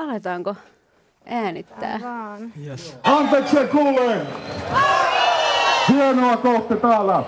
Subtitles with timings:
[0.00, 0.56] Aletaanko
[1.26, 2.00] äänittää?
[2.02, 2.52] Vaan.
[2.66, 2.98] Yes.
[3.02, 4.26] Anteeksi kuulee!
[5.88, 7.24] Hienoa kohti täällä!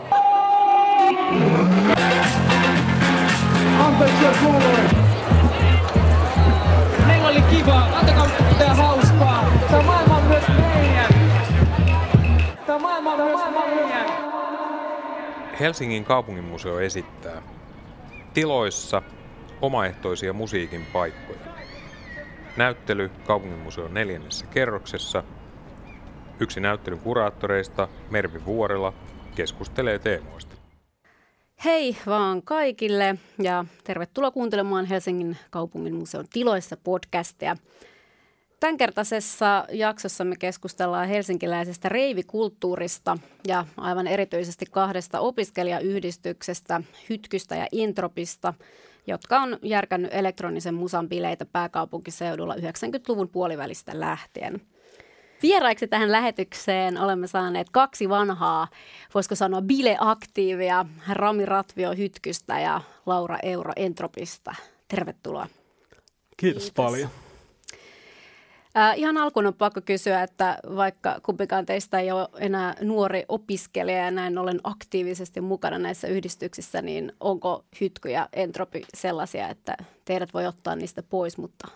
[3.86, 4.90] Anteeksi kuulee!
[7.06, 9.45] Meillä oli kiva, antakaa pitää hauskaa.
[9.70, 11.09] Tämä maailma on myös meidän.
[12.66, 13.41] Tämä maailma on myös
[13.77, 14.07] meidän.
[15.61, 17.43] Helsingin kaupunginmuseo esittää
[18.34, 19.02] tiloissa
[19.61, 21.52] omaehtoisia musiikin paikkoja.
[22.57, 25.23] Näyttely kaupunginmuseon neljännessä kerroksessa.
[26.41, 28.92] Yksi näyttelyn kuraattoreista, Mervi Vuorela,
[29.34, 30.56] keskustelee teemoista.
[31.65, 37.56] Hei vaan kaikille ja tervetuloa kuuntelemaan Helsingin kaupungin museon tiloissa podcastia.
[38.61, 48.55] Tämänkertaisessa jaksossa me keskustellaan helsinkiläisestä reivikulttuurista ja aivan erityisesti kahdesta opiskelijayhdistyksestä, Hytkystä ja Intropista,
[49.06, 54.61] jotka on järkännyt elektronisen musan bileitä pääkaupunkiseudulla 90-luvun puolivälistä lähtien.
[55.42, 58.69] Vieraiksi tähän lähetykseen olemme saaneet kaksi vanhaa,
[59.14, 64.55] voisiko sanoa bileaktiivia, Rami Ratvio Hytkystä ja Laura Euro Entropista.
[64.89, 65.47] Tervetuloa.
[66.36, 66.70] Kiitos, Kiitos.
[66.70, 67.08] paljon.
[68.77, 74.05] Äh, ihan alkuun on pakko kysyä, että vaikka kumpikaan teistä ei ole enää nuori opiskelija
[74.05, 80.34] ja näin ollen aktiivisesti mukana näissä yhdistyksissä, niin onko Hytky ja Entropi sellaisia, että teidät
[80.34, 81.69] voi ottaa niistä pois, mutta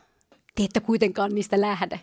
[0.55, 2.01] te ette kuitenkaan niistä lähde?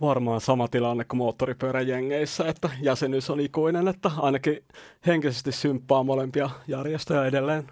[0.00, 4.64] Varmaan sama tilanne kuin moottoripyöräjengeissä, että jäsenyys on ikuinen, että ainakin
[5.06, 7.66] henkisesti symppaa molempia järjestöjä edelleen.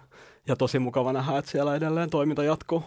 [0.47, 2.83] Ja tosi mukava nähdä, että siellä edelleen toiminta jatkuu.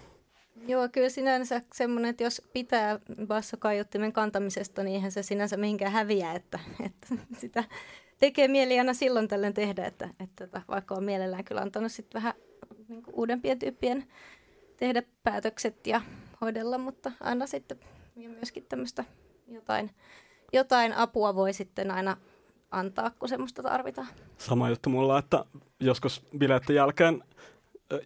[0.67, 6.33] Joo, kyllä sinänsä semmoinen, että jos pitää bassokaiuttimen kantamisesta, niin eihän se sinänsä mihinkään häviä,
[6.33, 7.07] että, että
[7.41, 7.65] sitä
[8.19, 12.23] tekee mieli aina silloin tällöin tehdä, että, että tota, vaikka on mielellään kyllä antanut sitten
[12.23, 12.35] vähän
[12.89, 14.05] niin uudempien tyyppien
[14.77, 16.01] tehdä päätökset ja
[16.41, 17.79] hoidella, mutta aina sitten
[18.17, 19.05] ja myöskin tämmöistä
[19.49, 19.91] jotain,
[20.53, 22.17] jotain apua voi sitten aina
[22.71, 24.09] antaa, kun semmoista tarvitaan.
[24.39, 25.45] Sama juttu mulla, että
[25.81, 27.25] joskus bileiden jälkeen,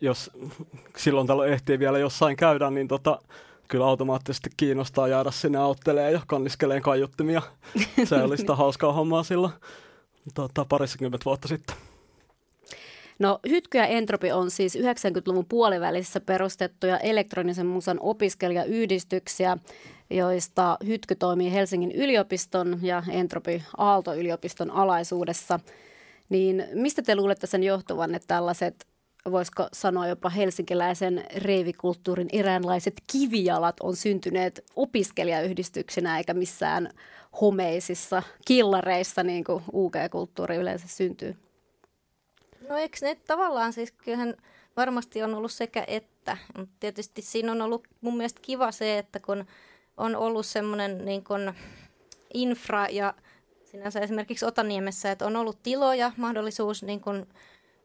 [0.01, 0.31] jos
[0.97, 3.19] silloin tällöin ehtii vielä jossain käydä, niin tota,
[3.69, 7.43] kyllä automaattisesti kiinnostaa jäädä sinne auttelee ja kanniskeleen kaiuttimia.
[8.05, 9.53] Se oli sitä hauskaa hommaa silloin
[10.35, 11.77] tota, parissakymmentä vuotta sitten.
[13.19, 19.59] No Hytky ja Entropi on siis 90-luvun puolivälissä perustettuja elektronisen musan opiskelijayhdistyksiä,
[20.11, 25.61] joista Hytky toimii Helsingin yliopiston ja Entropi Aalto-yliopiston alaisuudessa.
[26.29, 28.87] Niin mistä te luulette sen johtuvan, että tällaiset,
[29.31, 36.91] voisiko sanoa jopa helsinkiläisen reivikulttuurin eräänlaiset kivijalat on syntyneet opiskelijayhdistyksinä eikä missään
[37.41, 41.37] homeisissa killareissa, niin kuin UG-kulttuuri yleensä syntyy?
[42.69, 44.35] No eikö ne tavallaan siis, kyllähän
[44.77, 46.37] varmasti on ollut sekä että,
[46.81, 49.45] tietysti siinä on ollut mun mielestä kiva se, että kun
[49.97, 51.55] on ollut semmoinen niin kuin
[52.35, 53.15] infra ja
[53.65, 57.27] sinänsä esimerkiksi Otaniemessä, että on ollut tiloja, mahdollisuus niin kuin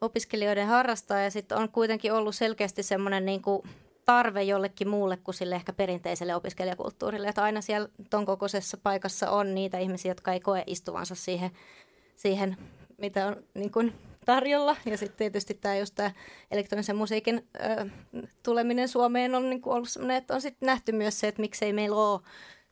[0.05, 3.61] opiskelijoiden harrastaa ja sitten on kuitenkin ollut selkeästi semmoinen niin kuin
[4.05, 9.55] tarve jollekin muulle kuin sille ehkä perinteiselle opiskelijakulttuurille, että aina siellä ton kokoisessa paikassa on
[9.55, 11.51] niitä ihmisiä, jotka ei koe istuvansa siihen,
[12.16, 12.57] siihen
[12.97, 13.93] mitä on niin kuin
[14.25, 14.75] tarjolla.
[14.85, 16.11] Ja sitten tietysti tämä just tämä
[16.51, 17.85] elektronisen musiikin ö,
[18.43, 21.73] tuleminen Suomeen on niin kuin ollut sellainen, että on sitten nähty myös se, että miksei
[21.73, 22.22] meillä ole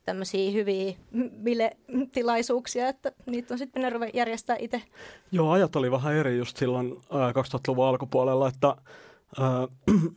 [0.06, 0.94] tämmöisiä hyviä
[1.44, 4.82] bile-tilaisuuksia, että niitä on sitten pitänyt järjestää itse.
[5.32, 8.76] Joo, ajat oli vähän eri just silloin ää, 2000-luvun alkupuolella, että
[9.40, 9.68] ää,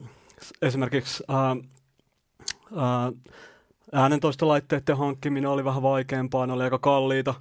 [0.62, 1.56] esimerkiksi ää,
[2.76, 3.12] ää,
[3.92, 7.34] äänentoistolaitteiden hankkiminen oli vähän vaikeampaa, ne oli aika kalliita.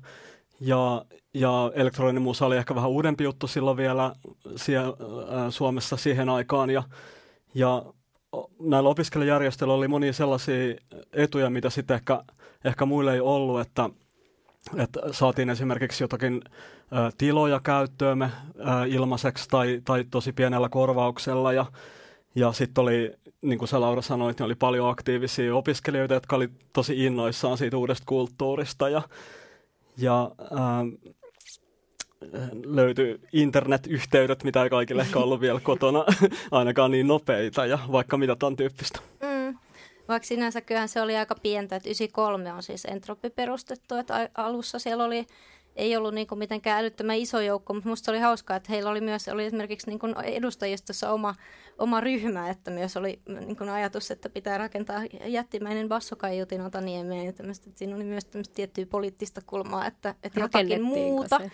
[0.60, 4.16] Ja, ja elektroninen oli ehkä vähän uudempi juttu silloin vielä
[4.56, 4.94] siellä,
[5.30, 6.70] ää, Suomessa siihen aikaan.
[6.70, 6.84] Ja,
[7.54, 7.84] ja
[8.60, 10.76] näillä opiskelijajärjestöillä oli monia sellaisia
[11.14, 12.24] etuja, mitä sitten ehkä,
[12.64, 13.90] ehkä muille ei ollut, että,
[14.78, 18.32] että saatiin esimerkiksi jotakin ä, tiloja käyttöömme ä,
[18.88, 21.54] ilmaiseksi tai, tai tosi pienellä korvauksella.
[21.54, 21.66] Ja,
[22.36, 26.50] ja sitten oli, niin kuin sä Laura sanoit, niin oli paljon aktiivisia opiskelijoita, jotka oli
[26.74, 28.90] tosi innoissaan siitä uudesta kulttuurista.
[28.90, 29.02] Ja,
[29.98, 30.56] ja ä,
[32.66, 36.06] löytyi internetyhteydet, mitä ei kaikille ehkä ollut vielä kotona
[36.52, 39.00] ainakaan niin nopeita ja vaikka mitä tämän tyyppistä.
[39.22, 39.58] Mm.
[40.08, 44.80] Vaikka sinänsä kyllähän se oli aika pientä, että 93 on siis Entroppi perustettu, että alussa
[44.80, 45.28] siellä oli,
[45.76, 49.28] ei ollut niinku mitenkään älyttömän iso joukko, mutta musta oli hauskaa, että heillä oli myös
[49.28, 51.36] oli esimerkiksi niinku edustajistossa oma,
[51.78, 57.70] oma ryhmä, että myös oli niinku ajatus, että pitää rakentaa jättimäinen bassokaiutin Otaniemeen ja tämmöistä,
[57.70, 61.38] että siinä oli myös tämmöistä tiettyä poliittista kulmaa, että, että jotakin muuta.
[61.38, 61.52] se?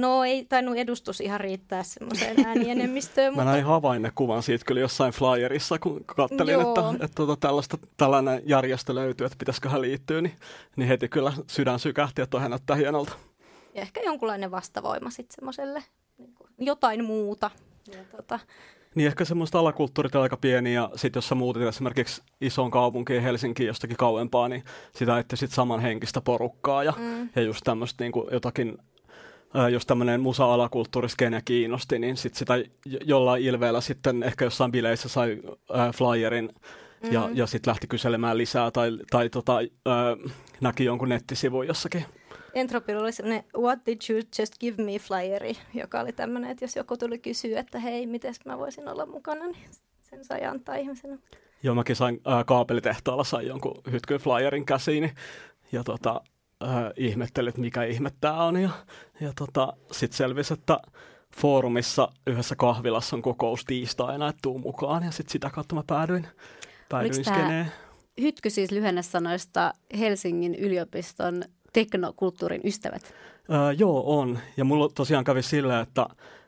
[0.00, 3.36] No ei tainnut edustus ihan riittää semmoiseen äänienemmistöön.
[3.36, 6.68] Mä näin havainnekuvan siitä kyllä jossain flyerissa, kun kattelin, Joo.
[6.68, 10.36] että, että tota, tällaista, tällainen järjestö löytyy, että pitäisiköhän liittyä, niin,
[10.76, 13.12] niin heti kyllä sydän sykähti, että toi näyttää hienolta.
[13.74, 15.84] Ja ehkä jonkunlainen vastavoima sitten semmoiselle
[16.18, 17.50] niin kuin jotain muuta.
[17.92, 18.38] Ja tota,
[18.94, 23.22] Niin ehkä semmoista alakulttuurit on aika pieni ja sitten jos sä muutit esimerkiksi isoon kaupunkiin
[23.22, 24.64] Helsinkiin jostakin kauempaa, niin
[24.94, 27.28] sitä ette sitten samanhenkistä porukkaa ja, mm.
[27.36, 28.78] ja just tämmöistä niin jotakin
[29.72, 35.38] jos tämmöinen musa-alakulttuuriskene kiinnosti, niin sit sitä jo- jollain ilveellä sitten ehkä jossain bileissä sai
[35.72, 36.48] ää, flyerin
[37.10, 37.36] ja, Mm.
[37.36, 40.16] ja sitten lähti kyselemään lisää tai, tai tota, ää,
[40.60, 42.04] näki jonkun nettisivun jossakin.
[42.54, 46.76] Entropilla oli semmoinen What did you just give me flyeri, joka oli tämmöinen, että jos
[46.76, 49.64] joku tuli kysyä, että hei, miten mä voisin olla mukana, niin
[50.00, 51.18] sen sai antaa ihmisenä.
[51.62, 55.12] Joo, mäkin sain ää, kaapelitehtaalla sain jonkun hytkyn flyerin käsiini
[55.72, 56.20] ja tota,
[56.60, 58.56] ää, ihmettelin, että mikä ihme tää on.
[58.56, 58.70] Ja,
[59.20, 60.78] ja tota, sitten selvisi, että
[61.36, 65.04] foorumissa yhdessä kahvilassa on kokous tiistaina, että tuu mukaan.
[65.04, 66.26] Ja sitten sitä kautta mä päädyin,
[66.88, 67.72] päädyin skeneen.
[68.20, 73.14] Hytky siis lyhennesanoista Helsingin yliopiston teknokulttuurin ystävät.
[73.48, 74.38] Ää, joo, on.
[74.56, 76.06] Ja mulla tosiaan kävi sillä, että,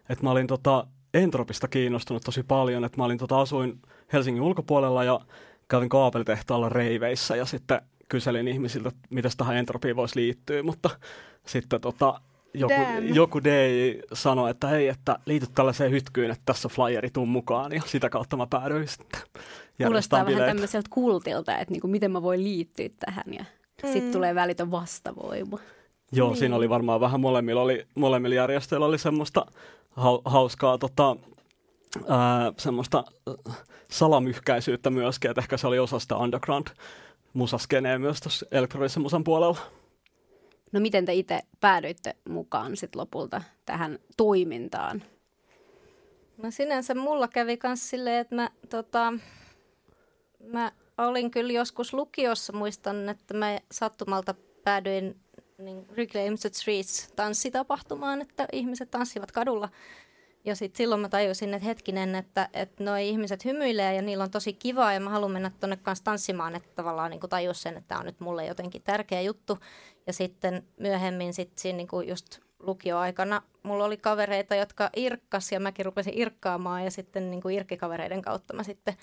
[0.08, 2.84] että mä olin tota Entropista kiinnostunut tosi paljon.
[2.84, 5.20] Että mä olin tota, asuin Helsingin ulkopuolella ja
[5.68, 7.80] kävin kaapelitehtaalla reiveissä ja sitten
[8.10, 10.90] kyselin ihmisiltä, miten tähän Entropiin voisi liittyä, mutta
[11.46, 12.20] sitten tota,
[12.54, 13.14] joku, Damn.
[13.14, 17.72] joku DJ sanoi, että hei, että liityt tällaiseen hytkyyn, että tässä on flyeri, tuu mukaan.
[17.72, 22.22] Ja sitä kautta mä päädyin sitten Kuulostaa järjestämään vähän tämmöiseltä kultilta, että niinku, miten mä
[22.22, 23.44] voin liittyä tähän ja
[23.82, 23.92] mm.
[23.92, 25.58] sitten tulee välitön vastavoima.
[26.12, 26.38] Joo, Niin.
[26.38, 29.46] siinä oli varmaan vähän molemmilla, oli, molemmilla järjestöillä oli semmoista
[29.90, 31.16] hau, hauskaa tota,
[32.08, 33.04] ää, semmoista
[33.48, 33.56] äh,
[33.90, 36.16] salamyhkäisyyttä myöskin, että ehkä se oli osa sitä
[37.34, 39.58] underground-musaskeneä myös tuossa elektronisen musan puolella.
[40.72, 45.02] No miten te itse päädyitte mukaan sit lopulta tähän toimintaan?
[46.42, 49.12] No sinänsä mulla kävi myös silleen, että mä, tota,
[50.52, 54.34] mä olin kyllä joskus lukiossa, muistan, että mä sattumalta
[54.64, 55.20] päädyin
[55.58, 59.68] niin Reclaim the Streets tanssitapahtumaan, että ihmiset tanssivat kadulla.
[60.44, 64.30] Ja sitten silloin mä tajusin, että hetkinen, että, että noi ihmiset hymyilee ja niillä on
[64.30, 67.88] tosi kivaa ja mä haluan mennä tonne kanssa tanssimaan, että tavallaan niin tajus sen, että
[67.88, 69.58] tämä on nyt mulle jotenkin tärkeä juttu.
[70.06, 75.60] Ja sitten myöhemmin sit siinä niin kuin just lukioaikana mulla oli kavereita, jotka irkkas ja
[75.60, 78.94] mäkin rupesin irkkaamaan ja sitten niin kuin irkkikavereiden kautta mä sitten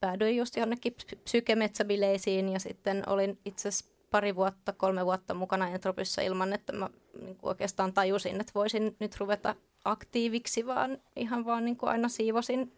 [0.00, 5.68] päädyin just jonnekin psy- psykemetsäbileisiin ja sitten olin itse asiassa pari vuotta, kolme vuotta mukana
[5.68, 9.54] Entropyssä ilman, että mä niin kuin oikeastaan tajusin, että voisin nyt ruveta
[9.84, 12.72] aktiiviksi, vaan ihan vaan niin kuin aina siivosin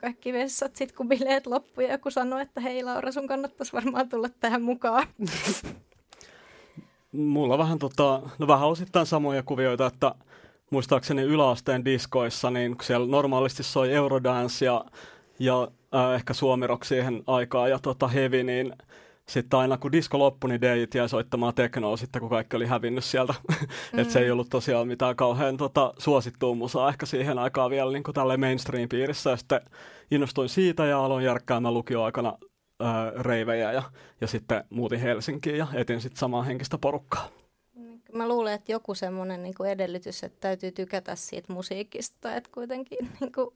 [0.00, 4.08] kaikki vessat, sit kun bileet loppui ja joku sanoi, että hei Laura, sun kannattaisi varmaan
[4.08, 5.06] tulla tähän mukaan.
[7.12, 10.14] Mulla vähän, tota, no vähän osittain samoja kuvioita, että
[10.70, 14.84] muistaakseni yläasteen diskoissa, niin siellä normaalisti soi Eurodance ja,
[15.38, 18.72] ja äh, ehkä Suomirok siihen aikaan ja tota heavy, niin
[19.28, 23.04] sitten aina kun disko loppui, niin DJt jäi soittamaan teknoa sitten, kun kaikki oli hävinnyt
[23.04, 23.34] sieltä.
[23.92, 23.98] Mm.
[23.98, 28.02] että se ei ollut tosiaan mitään kauhean tota, suosittua musaa ehkä siihen aikaan vielä niin
[28.02, 29.30] kuin mainstream-piirissä.
[29.30, 29.60] Ja sitten
[30.10, 32.38] innostuin siitä ja aloin järkkäämään lukioaikana
[32.80, 33.82] ää, reivejä ja,
[34.20, 37.28] ja sitten muutin Helsinkiin ja etin sitten samaa henkistä porukkaa.
[38.12, 43.32] Mä luulen, että joku semmoinen niin edellytys, että täytyy tykätä siitä musiikista, että kuitenkin niin
[43.32, 43.50] kuin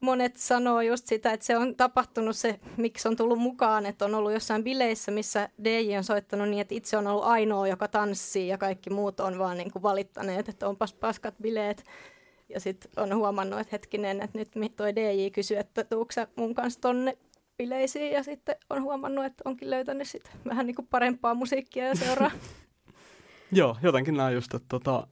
[0.00, 4.14] monet sanoo just sitä, että se on tapahtunut se, miksi on tullut mukaan, että on
[4.14, 8.48] ollut jossain bileissä, missä DJ on soittanut niin, että itse on ollut ainoa, joka tanssii
[8.48, 11.84] ja kaikki muut on vaan niin kuin valittaneet, että onpas paskat bileet.
[12.48, 16.80] Ja sitten on huomannut, että hetkinen, että nyt toi DJ kysyy, että tuutko mun kanssa
[16.80, 17.18] tonne
[17.56, 21.94] bileisiin ja sitten on huomannut, että onkin löytänyt sit vähän niin kuin parempaa musiikkia ja
[21.94, 22.30] seuraa.
[23.52, 25.06] Joo, jotenkin näin just, että, tota,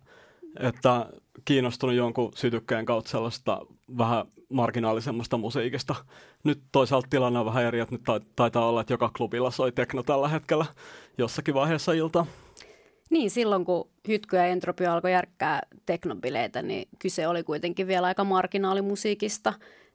[0.60, 1.06] että
[1.44, 3.66] kiinnostunut jonkun sytykkeen kautta sellaista
[3.98, 5.94] vähän marginaalisemmasta musiikista.
[6.44, 9.72] Nyt toisaalta tilanne on vähän eri, että nyt ta- taitaa olla, että joka klubilla soi
[9.72, 10.66] tekno tällä hetkellä
[11.18, 12.26] jossakin vaiheessa iltaa.
[13.10, 18.24] Niin, silloin kun Hytky ja Entropy alkoi järkkää teknobileitä, niin kyse oli kuitenkin vielä aika
[18.24, 19.52] marginaalimusiikista.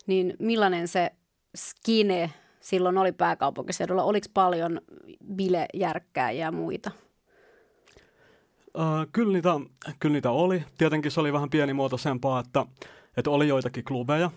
[0.07, 1.11] Niin millainen se
[1.57, 4.03] skine silloin oli pääkaupunkiseudulla?
[4.03, 4.81] Oliko paljon
[5.35, 6.91] bilejärkkääjiä ja muita?
[8.79, 9.49] Äh, kyllä, niitä,
[9.99, 10.63] kyllä niitä oli.
[10.77, 12.65] Tietenkin se oli vähän pienimuotoisempaa, että,
[13.17, 14.31] että oli joitakin klubeja.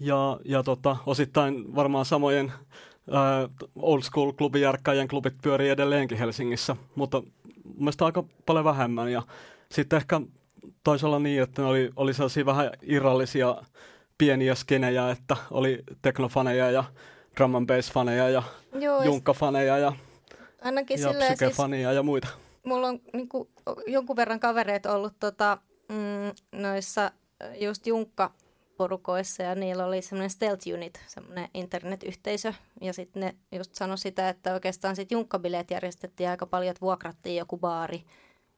[0.00, 2.52] Ja, ja tota, osittain varmaan samojen
[3.14, 7.20] äh, old school klubijärkkäjien klubit pyörii edelleenkin Helsingissä, mutta
[7.64, 9.12] mun mielestä aika paljon vähemmän.
[9.12, 9.22] Ja
[9.72, 10.20] sitten ehkä
[10.84, 13.56] taisi olla niin, että ne oli, oli sellaisia vähän irrallisia
[14.18, 16.84] pieniä skenejä, että oli teknofaneja ja
[17.36, 19.92] drum and bass faneja ja Joo, ja junkkafaneja ja,
[20.62, 22.28] ainakin ja silleen siis, ja muita.
[22.64, 23.48] Mulla on niin kuin,
[23.86, 27.12] jonkun verran kavereita ollut tota, mm, noissa
[27.60, 32.52] just Junkka-porukoissa ja niillä oli semmoinen Stealth Unit, semmoinen internetyhteisö.
[32.80, 37.36] Ja sitten ne just sanoi sitä, että oikeastaan sitten Junkkabileet järjestettiin aika paljon, että vuokrattiin
[37.36, 38.04] joku baari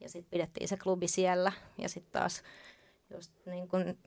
[0.00, 1.52] ja sitten pidettiin se klubi siellä.
[1.78, 2.42] Ja sitten taas
[3.10, 3.98] just niin kuin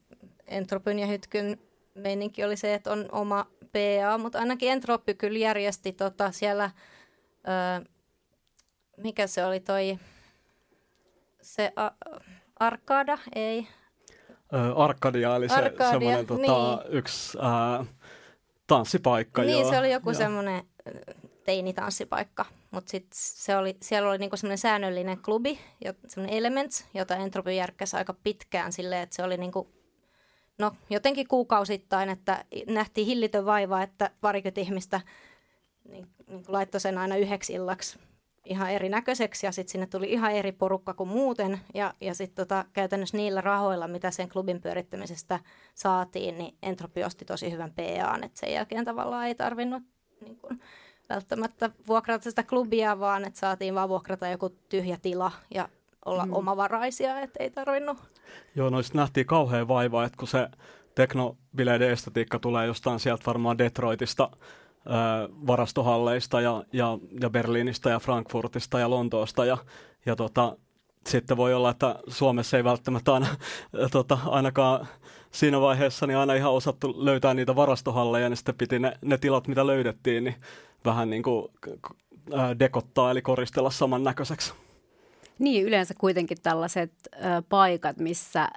[0.48, 1.60] Entropyn ja Hytkyn
[1.96, 6.72] meininki oli se, että on oma PA, mutta ainakin Entropy kyllä järjesti tota siellä,
[8.98, 9.98] mikä se oli toi,
[11.42, 11.92] se a-
[12.60, 13.68] Arkada, ei,
[14.54, 16.98] Ö, Arkadia eli se Arkadia, semmoinen tota, niin.
[16.98, 17.86] yksi ää,
[18.68, 19.42] tanssipaikka.
[19.42, 19.70] Niin, joo.
[19.72, 20.18] se oli joku Joo.
[20.18, 20.64] semmoinen
[21.44, 25.60] teinitanssipaikka, mutta sitten se oli, siellä oli niinku semmoinen säännöllinen klubi,
[26.08, 29.74] semmoinen Elements, jota Entropy järkkäsi aika pitkään silleen, että se oli niinku,
[30.58, 35.02] no jotenkin kuukausittain, että nähtiin hillitön vaiva, että parikymmentä ihmistä
[35.90, 38.00] niin, niin laittoi sen aina yhdeksi illaksi
[38.46, 42.66] ihan erinäköiseksi ja sitten sinne tuli ihan eri porukka kuin muuten ja, ja sitten tota,
[42.74, 45.40] käytännössä niillä rahoilla, mitä sen klubin pyörittämisestä
[45.76, 49.84] saatiin, niin Entropi osti tosi hyvän PAn, että sen jälkeen tavallaan ei tarvinnut
[50.22, 50.60] niin kuin,
[51.10, 55.70] välttämättä vuokrata sitä klubia, vaan että saatiin vaan vuokrata joku tyhjä tila ja
[56.06, 56.34] olla mm.
[56.34, 57.98] omavaraisia, että ei tarvinnut.
[58.56, 60.48] Joo, noista nähtiin kauhean vaivaa, että kun se
[60.96, 64.30] teknobileiden estetiikka tulee jostain sieltä varmaan Detroitista,
[65.48, 69.58] varastohalleista ja, ja, ja Berliinistä ja Frankfurtista ja Lontoosta ja,
[70.06, 70.58] ja tota,
[71.08, 73.28] sitten voi olla, että Suomessa ei välttämättä aina,
[73.92, 74.88] tota, ainakaan
[75.32, 79.48] siinä vaiheessa niin aina ihan osattu löytää niitä varastohalleja, niin sitten piti ne, ne tilat,
[79.48, 80.36] mitä löydettiin, niin
[80.86, 81.48] vähän niin kuin
[82.60, 84.54] dekottaa eli koristella samannäköiseksi.
[85.40, 88.50] Niin, yleensä kuitenkin tällaiset ö, paikat, missä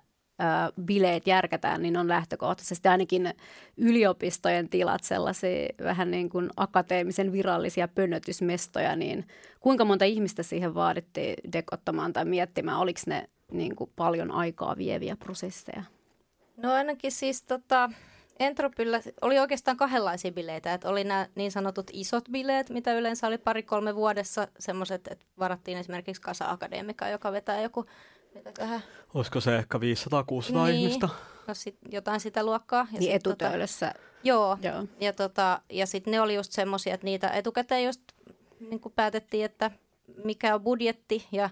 [0.84, 3.34] bileet järkätään, niin on lähtökohtaisesti ainakin
[3.76, 9.26] yliopistojen tilat sellaisia vähän niin kuin akateemisen virallisia pönnötysmestoja, niin
[9.60, 15.16] kuinka monta ihmistä siihen vaadittiin dekottamaan tai miettimään, oliko ne niin kuin paljon aikaa vieviä
[15.16, 15.82] prosesseja?
[16.56, 17.90] No ainakin siis tota,
[18.38, 20.74] Entropyllä oli oikeastaan kahdenlaisia bileitä.
[20.74, 24.48] Että oli nämä niin sanotut isot bileet, mitä yleensä oli pari-kolme vuodessa.
[24.58, 27.86] Semmoiset, että varattiin esimerkiksi Kasa Akademika, joka vetää joku
[28.36, 28.82] mitäköhän,
[29.14, 30.74] Olisiko se ehkä 500-600 Niin.
[30.74, 31.08] ihmistä?
[31.46, 32.86] no sit jotain sitä luokkaa.
[32.92, 33.94] Ja Niin sit etutöölössä.
[34.24, 34.84] Joo, Joo.
[35.00, 38.00] ja, tota, ja sitten ne oli just semmoisia, että niitä etukäteen just
[38.70, 39.70] niin päätettiin, että
[40.24, 41.50] mikä on budjetti ja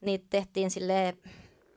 [0.00, 1.16] niitä tehtiin sille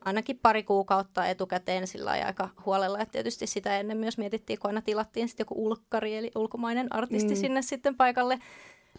[0.04, 2.98] ainakin pari kuukautta etukäteen sillä aika huolella.
[2.98, 7.34] Et tietysti sitä ennen myös mietittiin, kun aina tilattiin sitten joku ulkkari, eli ulkomainen artisti
[7.34, 7.40] mm.
[7.40, 8.38] sinne sitten paikalle.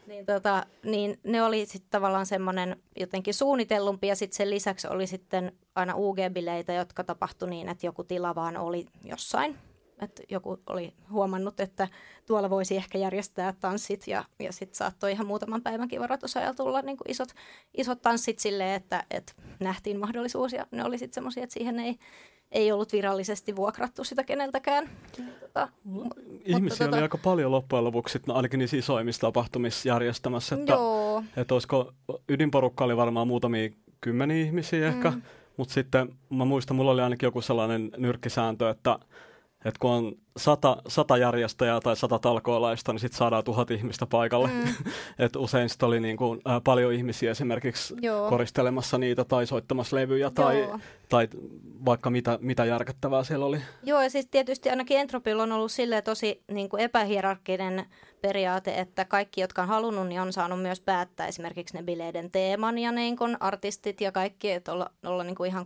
[0.10, 5.08] Niin, tota, niin ne oli sitten tavallaan semmoinen jotenkin suunnitellumpi ja sitten sen lisäksi oli
[5.08, 9.58] sitten aina UG-bileitä, jotka tapahtui niin, että joku tila vaan oli jossain.
[10.02, 11.88] Että joku oli huomannut, että
[12.26, 16.98] tuolla voisi ehkä järjestää tanssit ja, ja sitten saattoi ihan muutaman päivänkin varoitusajalla tulla niin
[16.98, 17.30] kuin isot,
[17.78, 21.96] isot tanssit silleen, että, että nähtiin mahdollisuus ja ne oli sitten semmoisia, että siihen ei,
[22.52, 24.90] ei ollut virallisesti vuokrattu sitä keneltäkään.
[25.42, 25.70] Tota,
[26.46, 30.56] Ihmisiä tota- oli aika paljon loppujen lopuksi, no ainakin niissä isoimmissa tapahtumissa järjestämässä.
[30.56, 31.24] Että, Joo.
[31.38, 31.94] että olisiko,
[32.30, 33.70] ydinporukka oli varmaan muutamia
[34.02, 35.22] kymmeniä ihmisiä ehkä, Mm.
[35.58, 39.00] mutta sitten mä muistan, mulla oli ainakin joku sellainen nyrkkisääntö, että,
[39.66, 44.48] että kun on sata, sata järjestäjää tai sata talkoolaista, niin sitten saadaan tuhat ihmistä paikalle.
[44.48, 44.74] Mm.
[45.26, 48.30] että usein sitten oli niin kuin, ä, paljon ihmisiä esimerkiksi Joo.
[48.30, 50.80] koristelemassa niitä tai soittamassa levyjä tai, Joo.
[51.10, 51.28] tai
[51.86, 53.62] vaikka mitä, mitä järkyttävää siellä oli.
[53.84, 57.86] Joo, ja siis tietysti ainakin Entropilla on ollut silleen tosi niin kuin epähierarkkinen
[58.22, 62.78] periaate, että kaikki, jotka on halunnut, niin on saanut myös päättää esimerkiksi ne bileiden teeman
[62.78, 65.66] ja niin kuin artistit ja kaikki, että olla, olla niin kuin ihan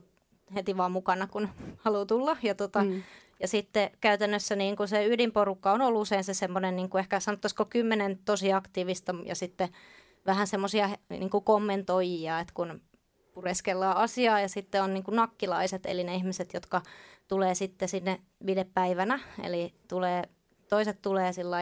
[0.55, 1.49] heti vaan mukana, kun
[1.83, 2.37] haluaa tulla.
[2.43, 3.03] Ja, tota, mm.
[3.43, 7.19] Ja sitten käytännössä niin kuin se ydinporukka on ollut usein se semmoinen, niin kuin ehkä
[7.19, 9.69] sanottaisiko kymmenen tosi aktiivista ja sitten
[10.25, 12.81] vähän semmoisia niin kuin kommentoijia, että kun
[13.33, 16.81] pureskellaan asiaa ja sitten on niin kuin nakkilaiset, eli ne ihmiset, jotka
[17.27, 20.23] tulee sitten sinne videpäivänä, eli tulee,
[20.69, 21.57] toiset tulee sillä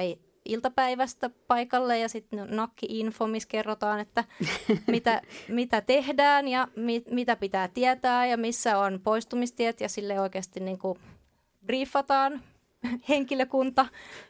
[0.46, 4.24] iltapäivästä paikalle ja sitten nakki-info, missä kerrotaan, että
[4.88, 10.60] mitä, mitä tehdään ja mi, mitä pitää tietää ja missä on poistumistiet ja sille oikeasti
[10.60, 11.00] niin kuin
[11.66, 12.42] briefataan
[13.10, 13.86] henkilökunta.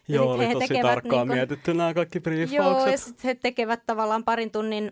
[0.08, 2.92] Ja Joo, oli tosi tarkkaan niin kuin- mietitty nämä kaikki Joo, briefaukset.
[2.92, 4.92] ja sitten he tekevät tavallaan parin tunnin,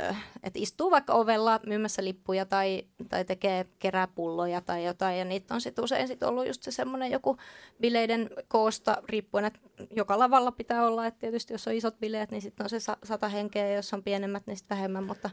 [0.00, 5.18] äh, että istuu vaikka ovella myymässä lippuja tai, tai tekee kerää pulloja tai jotain.
[5.18, 7.36] Ja niitä on sitten usein sit ollut just se semmoinen joku
[7.80, 9.58] bileiden koosta riippuen, että
[9.96, 11.06] joka lavalla pitää olla.
[11.06, 13.94] Että tietysti jos on isot bileet, niin sitten on se sa- sata henkeä ja jos
[13.94, 15.04] on pienemmät, niin sitten vähemmän.
[15.04, 15.30] Mutta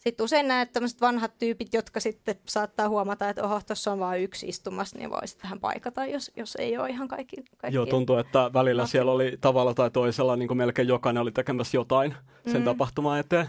[0.00, 4.22] sitten usein näet tämmöiset vanhat tyypit, jotka sitten saattaa huomata, että oho, tuossa on vain
[4.22, 7.36] yksi istumassa, niin voisit vähän paikata, jos, jos ei ole ihan kaikki.
[7.58, 7.76] kaikki.
[7.76, 8.86] Joo, tuntuu, että välillä No.
[8.86, 12.14] siellä oli tavalla tai toisella niin kuin melkein jokainen oli tekemässä jotain
[12.52, 12.64] sen Mm.
[12.64, 13.48] tapahtuman eteen.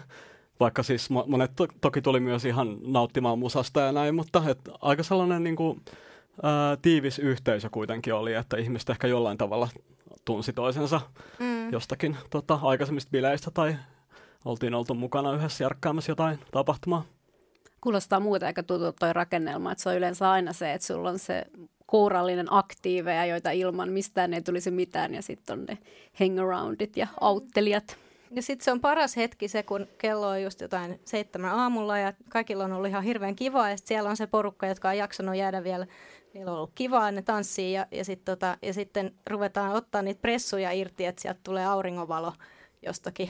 [0.59, 4.59] vaikka siis mo- monet to- toki tuli myös ihan nauttimaan musasta ja näin, mutta et
[4.81, 5.81] aika sellainen niin kuin,
[6.43, 9.69] ää, tiivis yhteisö kuitenkin oli, että ihmiset ehkä jollain tavalla
[10.25, 11.01] tunsi toisensa
[11.39, 11.71] Mm.
[11.71, 13.75] jostakin tota, aikaisemmista bileistä tai
[14.45, 17.05] oltiin oltu mukana yhdessä järkkäämässä jotain tapahtumaa.
[17.81, 21.19] Kuulostaa muuta aika tutulta toi rakennelma, että se on yleensä aina se, että sulla on
[21.19, 21.45] se
[21.85, 25.77] kourallinen aktiiveja, joita ilman mistään ei tulisi mitään, ja sitten on ne
[26.19, 27.97] hangaroundit ja auttelijat.
[28.31, 32.13] Ja sitten se on paras hetki se, kun kello on just jotain seitsemän aamulla ja
[32.29, 33.69] kaikilla on ollut ihan hirveän kivaa.
[33.69, 35.87] Ja sit siellä on se porukka, jotka on jaksanut jäädä vielä,
[36.33, 40.21] niillä on ollut kivaa, ne tanssii ja, ja, sit tota, ja sitten ruvetaan ottaa niitä
[40.21, 42.33] pressuja irti, että sieltä tulee auringonvalo
[42.85, 43.29] jostakin,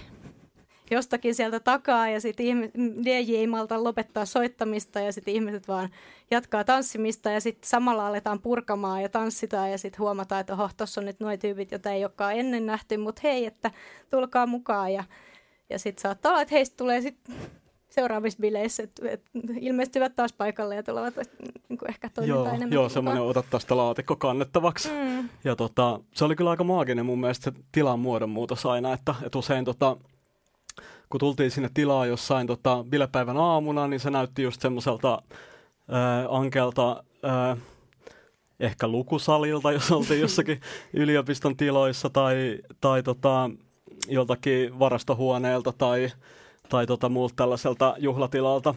[0.92, 2.72] jostakin sieltä takaa ja sitten
[3.06, 5.90] DJ ei malta lopettaa soittamista ja sitten ihmiset vaan
[6.32, 11.02] jatkaa tanssimista ja sitten samalla aletaan purkamaan ja tanssitaan ja sitten huomataan, että oho, tuossa
[11.02, 13.72] on nyt nuo tyypit, joita ei olekaan ennen nähty, mutta hei, että
[14.10, 15.04] tulkaa mukaan ja,
[15.70, 17.36] ja sitten saattaa olla, että heistä tulee sitten
[17.90, 19.22] seuraavissa bileissä, että et
[19.60, 21.16] ilmestyvät taas paikalle ja tulevat
[21.70, 22.74] niin kuin ehkä toimintaa Joo, enemmän.
[22.74, 24.90] joo semmoinen ota tästä laatikko kannettavaksi.
[24.90, 25.30] Mm.
[25.44, 29.38] Ja tota, se oli kyllä aika maaginen mun mielestä se tilan muodonmuutos aina, että, että
[29.38, 29.98] usein tota,
[31.12, 35.22] kun tultiin sinne tilaa jossain tota, bilepäivän aamuna, niin se näytti just semmoiselta
[35.90, 37.58] ää, ankelta ää,
[38.60, 40.62] ehkä lukusalilta, jos oltiin jossakin
[40.94, 43.50] yliopiston tiloissa tai, tai tota,
[44.08, 46.10] joltakin varastohuoneelta tai,
[46.70, 48.76] tai tota, muulta tällaiselta juhlatilalta.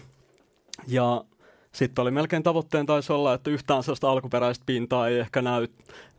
[0.89, 1.25] Ja
[1.73, 5.69] sitten oli melkein tavoitteen taisi olla, että yhtään sellaista alkuperäistä pintaa ei ehkä näy,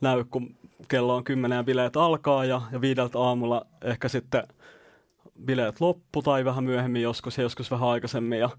[0.02, 0.56] näy kun
[0.88, 4.44] kello on kymmenen ja bileet alkaa ja, ja viideltä aamulla ehkä sitten
[5.46, 8.50] bileet loppu tai vähän myöhemmin joskus ja joskus vähän aikaisemmin ja,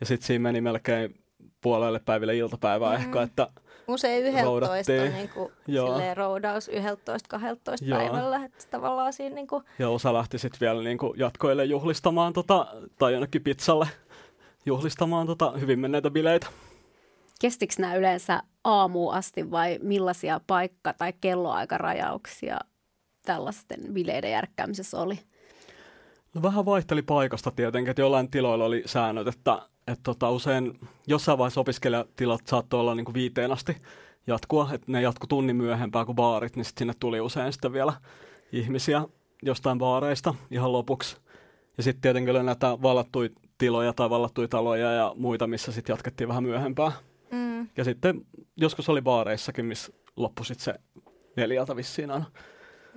[0.00, 1.24] ja sitten siinä meni melkein
[1.60, 3.04] puolelle päiville iltapäivää mm.
[3.04, 3.48] ehkä, että
[3.88, 5.02] Usein 11 Roudattiin.
[5.02, 6.72] on niin kuin, silleen roudaus 11-12
[7.80, 7.98] Joo.
[7.98, 12.32] päivällä, että tavallaan siinä niin kuin, ja osa lähti sitten vielä niin kuin jatkoille juhlistamaan
[12.32, 12.66] tota,
[12.98, 13.88] tai jonnekin pizzalle
[14.66, 16.46] juhlistamaan tota, hyvin menneitä bileitä.
[17.40, 22.58] Kestikö nämä yleensä aamuun asti vai millaisia paikka- tai kelloaikarajauksia
[23.26, 25.18] tällaisten bileiden järkkäämisessä oli?
[26.34, 31.38] No vähän vaihteli paikasta tietenkin, että jollain tiloilla oli säännöt, että, että tota, usein jossain
[31.38, 33.76] vaiheessa opiskelijatilat saattoi olla niin kuin viiteen asti
[34.26, 37.92] jatkua, että ne jatku tunnin myöhempään kuin baarit, niin sit sinne tuli usein sitten vielä
[38.52, 39.02] ihmisiä
[39.42, 41.16] jostain baareista ihan lopuksi.
[41.76, 46.28] Ja sitten tietenkin oli näitä vallattuja tiloja tai vallattuja taloja ja muita, missä sitten jatkettiin
[46.28, 46.92] vähän myöhempään.
[47.30, 48.26] mm, Ja sitten
[48.56, 50.74] joskus oli baareissakin, missä loppui sitten se
[51.36, 52.26] neljältä vissiin aina.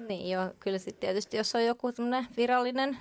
[0.08, 2.97] Niin joo, kyllä sitten tietysti, jos on joku tämmöinen virallinen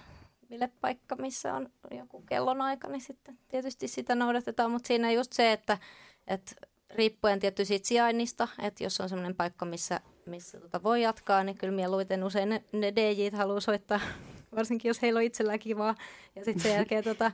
[0.51, 5.79] bilepaikka, missä on joku kellonaika, niin sitten tietysti sitä noudatetaan, mutta siinä just se, että,
[6.27, 6.53] että
[6.91, 11.59] riippuen tietysti siitä sijainnista, että jos on semmoinen paikka, missä, missä tota voi jatkaa, niin
[11.59, 14.01] kyllä mieluiten usein ne, ne DJt haluaa soittaa,
[14.57, 15.95] varsinkin jos heillä on itsellään kivaa.
[16.37, 17.33] Ja sitten sen jälkeen tota,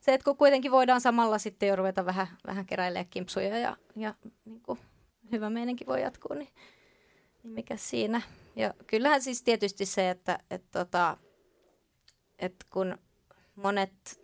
[0.00, 4.14] se, että kun kuitenkin voidaan samalla sitten jo ruveta vähän, vähän keräilemään kimpsuja ja, ja
[4.44, 4.78] niin kuin
[5.32, 6.48] hyvä meininki voi jatkuu, niin,
[7.42, 8.22] niin mikä siinä.
[8.56, 11.16] Ja kyllähän siis tietysti se, että, että, tota,
[12.42, 12.98] että kun
[13.56, 14.20] monet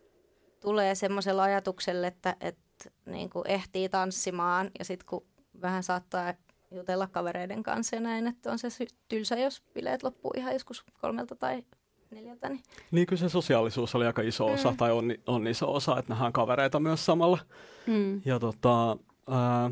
[0.61, 5.26] tulee semmoisella ajatuksella, että, että niin kuin ehtii tanssimaan ja sitten kun
[5.62, 6.35] vähän saattaa
[6.70, 8.68] jutella kavereiden kanssa ja näin, että on se
[9.09, 11.64] tylsä, jos bileet loppuu ihan joskus kolmelta tai
[12.11, 14.76] neljältä, niin Niin kyllä se sosiaalisuus oli aika iso osa, Mm.
[14.76, 17.38] tai on, on iso osa, että nähdään kavereita myös samalla.
[17.87, 18.22] Mm.
[18.24, 18.96] Ja, tota,
[19.31, 19.70] ää,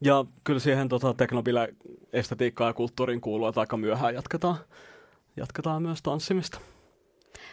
[0.00, 1.74] ja kyllä siihen tota, teknobile
[2.12, 4.56] estetiikkaan ja kulttuuriin kuuluu, että aika myöhään jatketaan,
[5.36, 6.60] jatketaan myös tanssimista.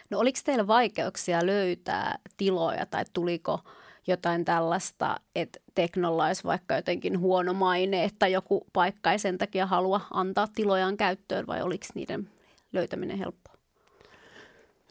[0.09, 3.59] No oliko teillä vaikeuksia löytää tiloja tai tuliko
[4.07, 9.65] jotain tällaista, että teknolla olisi vaikka jotenkin huono maine, että joku paikka ei sen takia
[9.65, 12.29] halua antaa tilojaan käyttöön vai oliko niiden
[12.73, 13.53] löytäminen helppoa?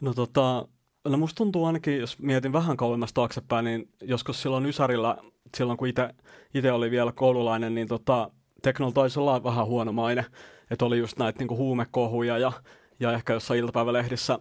[0.01, 0.69] No tota,
[1.05, 5.17] no musta tuntuu ainakin, jos mietin vähän kauemmas taaksepäin, niin joskus silloin Ysärillä,
[5.57, 8.31] silloin kun itse oli vielä koululainen, niin tota,
[8.65, 10.25] Teknolla taisi olla vähän huono maine,
[10.71, 12.53] että oli just näitä niinku huumekohuja ja,
[13.01, 14.39] ja ehkä jossain iltapäivälehdissä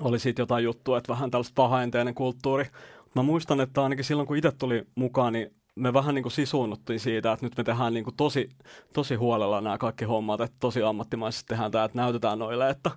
[0.00, 2.66] oli siitä jotain juttua, että vähän tällaista pahaenteinen kulttuuri.
[3.14, 7.00] Mä muistan, että ainakin silloin kun itse tuli mukaan, niin me vähän niin kuin sisuunnuttiin
[7.00, 8.48] siitä, että nyt me tehdään niin kuin tosi,
[8.92, 12.90] tosi huolella nämä kaikki hommat, että tosi ammattimaisesti tehdään tämä, että näytetään noille, että,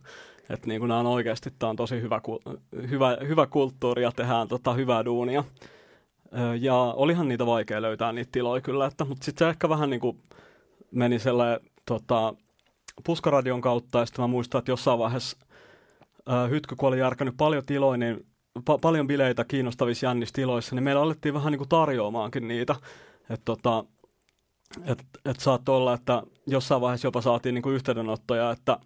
[0.49, 2.21] että niin kuin nämä on oikeasti, tämä on tosi hyvä,
[2.89, 5.43] hyvä, hyvä kulttuuri ja tehdään tota hyvää duunia.
[6.59, 9.99] Ja olihan niitä vaikea löytää niitä tiloja kyllä, että, mutta sitten se ehkä vähän niin
[9.99, 10.21] kuin
[10.91, 12.33] meni sellainen tota,
[13.05, 15.37] puskaradion kautta ja sitten mä muistan, että jossain vaiheessa
[16.29, 18.25] ö, Hytky, kun oli järkännyt paljon tiloja, niin
[18.59, 22.75] pa- paljon bileitä kiinnostavissa jännissä tiloissa, niin meillä alettiin vähän niin kuin tarjoamaankin niitä.
[23.29, 23.83] Että tota,
[24.85, 28.77] et, et saattoi olla, että jossain vaiheessa jopa saatiin niin kuin yhteydenottoja, että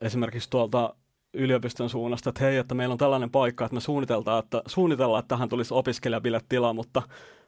[0.00, 0.94] esimerkiksi tuolta
[1.34, 5.28] yliopiston suunnasta, että hei, että meillä on tällainen paikka, että me suunnitellaan, että, suunnitellaan, että
[5.28, 7.02] tähän tulisi opiskelijabilettila, mutta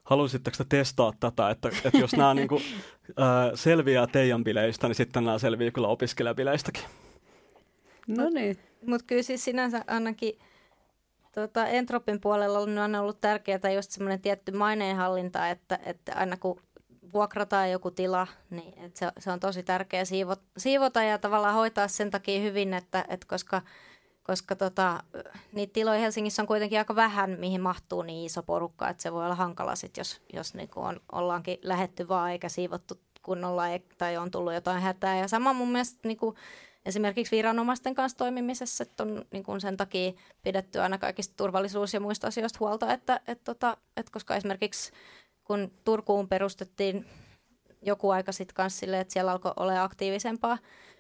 [0.04, 2.62] haluaisitteko te testaa tätä, että, että jos nämä niin kuin,
[3.16, 6.84] ää, selviää teidän bileistä, niin sitten nämä selviää kyllä opiskelijabileistäkin.
[8.08, 8.58] No niin.
[8.86, 10.38] Mutta kyllä siis sinänsä ainakin
[11.34, 16.60] tota, Entropin puolella on aina ollut tärkeää just semmoinen tietty maineenhallinta, että, että aina kun
[17.12, 21.88] vuokrataan joku tila, niin että se, se on tosi tärkeää siivota, siivota ja tavallaan hoitaa
[21.88, 23.62] sen takia hyvin, että, että koska,
[24.22, 25.02] koska tota,
[25.52, 29.24] niitä tiloja Helsingissä on kuitenkin aika vähän, mihin mahtuu niin iso porukka, että se voi
[29.24, 33.62] olla hankala sit, jos, jos niinku on, ollaankin lähetty vaan eikä siivottu kunnolla
[33.98, 35.18] tai on tullut jotain hätää.
[35.18, 36.34] Ja sama mun mielestä niinku,
[36.87, 42.01] esimerkiksi viranomaisten kanssa toimimisessa, että on niin kuin sen takia pidetty aina kaikista turvallisuus- ja
[42.01, 44.92] muista asioista huolta, että, että, tota, että koska esimerkiksi
[45.44, 47.07] kun Turkuun perustettiin
[47.83, 50.59] joku aika sitten kanssa sille, että siellä alkoi olla aktiivisempaa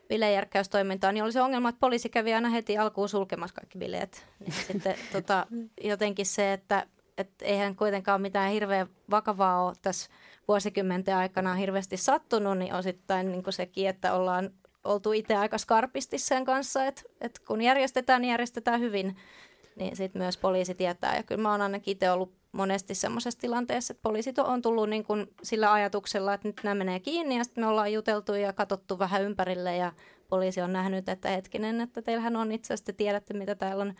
[0.08, 4.26] bilejärkkäystoimintaa, niin oli se ongelma, että poliisi kävi aina heti alkuun sulkemassa kaikki bileet.
[4.40, 5.46] Niin sitten tota,
[5.80, 6.86] jotenkin se, että
[7.18, 10.10] et eihän kuitenkaan mitään hirveän vakavaa ole tässä
[10.48, 14.50] vuosikymmenten aikana hirveästi sattunut, niin osittain niin sekin, että ollaan
[14.84, 19.16] oltu itse aika skarpisti sen kanssa, että, että kun järjestetään, niin järjestetään hyvin,
[19.76, 21.16] niin sitten myös poliisi tietää.
[21.16, 25.04] Ja kyllä mä oon ainakin itse ollut monesti semmoisessa tilanteessa, että poliisit on tullut niin
[25.04, 28.98] kuin sillä ajatuksella, että nyt nämä menee kiinni ja sitten me ollaan juteltu ja katsottu
[28.98, 29.92] vähän ympärille ja
[30.28, 33.94] poliisi on nähnyt, että hetkinen, että teillähän on itse asiassa, tiedätte mitä täällä on,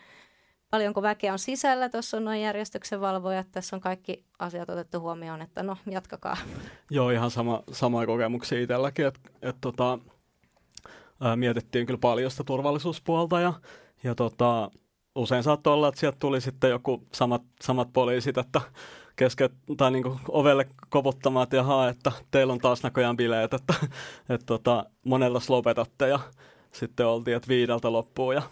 [0.71, 5.43] paljonko väkeä on sisällä, tuossa on noin järjestyksen valvojat, tässä on kaikki asiat otettu huomioon,
[5.43, 6.37] että no jatkakaa.
[6.91, 9.99] Joo, ihan sama, sama kokemuksia itselläkin, että et, tota,
[11.21, 13.53] ää, mietittiin kyllä paljon sitä turvallisuuspuolta ja,
[14.05, 14.71] ja tota,
[15.15, 18.61] usein saattoi olla, että sieltä tuli sitten joku samat, samat poliisit, että
[19.17, 23.75] kesken, tai niin kuin ovelle koputtamaan, että jaha, että teillä on taas näköjään bileet, että,
[24.29, 26.19] että tota, monella lopetatte ja
[26.73, 28.43] sitten oltiin, että viideltä loppuu ja,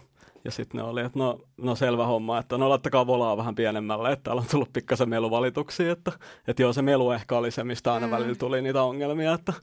[0.45, 4.11] ja sitten ne oli, että no, no selvä homma, että no laittakaa volaa vähän pienemmälle,
[4.11, 6.11] että täällä on tullut pikkasen meluvalituksia, että,
[6.47, 8.11] että joo se melu ehkä oli se, mistä aina mm.
[8.11, 9.53] välillä tuli niitä ongelmia, että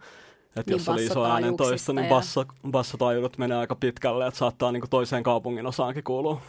[0.57, 4.81] että niin jos oli iso äänentoisto, niin basso, bassotaajuudet menee aika pitkälle, että saattaa niin
[4.81, 6.41] kuin toiseen kaupungin osaankin kuulua.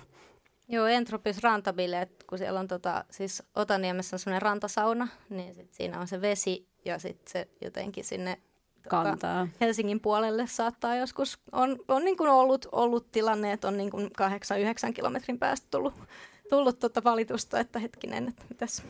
[0.69, 5.99] Joo, Entropis rantabileet, kun siellä on tota, siis Otaniemessä on semmoinen rantasauna, niin sit siinä
[5.99, 8.37] on se vesi ja sitten se jotenkin sinne
[8.83, 9.47] tota, Kantaa.
[9.61, 14.09] Helsingin puolelle saattaa joskus, on, on niin kuin ollut, ollut tilanne, että on niin kuin
[14.89, 15.93] 8-9 kilometrin päästä tullut,
[16.49, 18.83] tullut tuota valitusta, että hetkinen, että mitäs.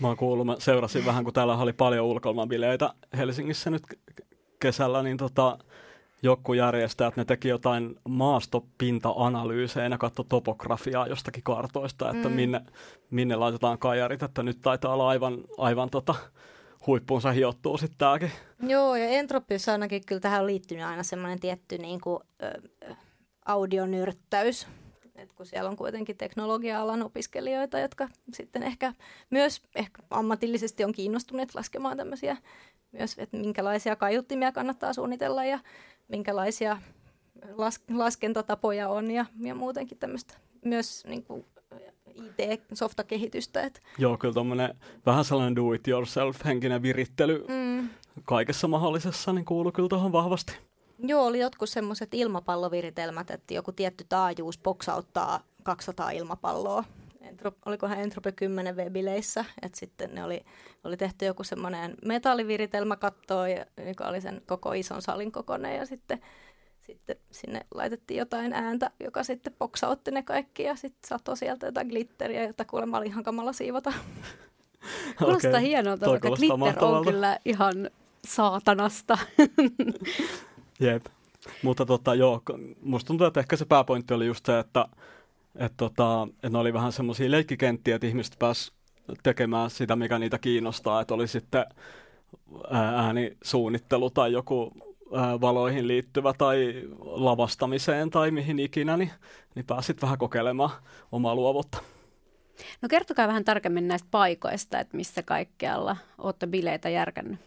[0.00, 3.82] Mä oon kuullut, mä seurasin vähän, kun täällä oli paljon ulkoilmabileitä Helsingissä nyt
[4.60, 5.58] kesällä, niin tota,
[6.22, 12.34] joku järjestää, että ne teki jotain maastopinta-analyysejä ja katsoi topografiaa jostakin kartoista, että mm.
[12.34, 12.60] minne,
[13.10, 16.14] minne laitetaan kajarit, että nyt taitaa olla aivan, aivan tota,
[16.86, 18.30] huippuunsa hiottuu sitten tämäkin.
[18.62, 22.60] Joo, ja Entropiassa ainakin kyllä tähän on liittynyt aina semmoinen tietty niin kuin, ö,
[23.46, 24.66] audionyrttäys,
[25.20, 28.94] et kun siellä on kuitenkin teknologia-alan opiskelijoita, jotka sitten ehkä
[29.30, 32.36] myös ehkä ammatillisesti on kiinnostuneet laskemaan tämmöisiä
[32.92, 35.58] myös, että minkälaisia kaiuttimia kannattaa suunnitella ja
[36.08, 36.78] minkälaisia
[37.46, 41.44] las- laskentatapoja on ja, ja muutenkin tämmöistä myös niin kuin
[42.16, 43.62] IT-softakehitystä.
[43.62, 43.80] Että.
[43.98, 44.74] Joo, kyllä tuommoinen
[45.06, 47.88] vähän sellainen do-it-yourself-henkinen virittely mm.
[48.24, 50.69] kaikessa mahdollisessa niin kuuluu kyllä tuohon vahvasti.
[51.02, 56.84] Joo, oli jotkut semmoiset ilmapalloviritelmät, että joku tietty taajuus poksauttaa 200 ilmapalloa.
[57.20, 60.44] Entrop, olikohan Entrope 10 webileissä, että sitten ne oli,
[60.84, 63.48] oli tehty joku semmoinen metalliviritelmä kattoon,
[63.88, 66.20] joka oli sen koko ison salin kokoinen ja sitten,
[66.80, 71.88] sitten sinne laitettiin jotain ääntä, joka sitten poksautti ne kaikki ja sitten satoi sieltä jotain
[71.88, 73.92] glitteriä, jota kuulemma oli ihan kamala siivota.
[75.18, 75.62] Kuulostaa okay.
[75.62, 76.98] hienolta, vaikka glitter mahtavalta.
[76.98, 77.90] on kyllä ihan
[78.26, 79.18] saatanasta.
[80.80, 81.06] Jep.
[81.62, 82.42] Mutta tota, joo,
[82.82, 84.88] musta tuntuu, että ehkä se pääpointti oli just se, että
[85.56, 88.72] et tota, et ne oli vähän semmoisia leikkikenttiä, että ihmiset pääs
[89.22, 91.64] tekemään sitä, mikä niitä kiinnostaa, että oli sitten
[92.70, 94.72] äänisuunnittelu tai joku
[95.40, 99.10] valoihin liittyvä tai lavastamiseen tai mihin ikinä, niin,
[99.54, 100.70] niin pääsit vähän kokeilemaan
[101.12, 101.78] omaa luovuutta.
[102.82, 107.40] No kertokaa vähän tarkemmin näistä paikoista, että missä kaikkialla olette bileitä järkännyt.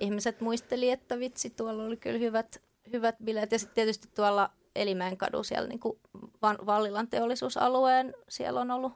[0.00, 2.62] ihmiset muisteli, että vitsi, tuolla oli kyllä hyvät,
[2.92, 3.52] hyvät bileet.
[3.52, 6.00] Ja sitten tietysti tuolla Elimäen kadu siellä niin kuin
[6.42, 8.92] Vallilan teollisuusalueen, siellä on ollut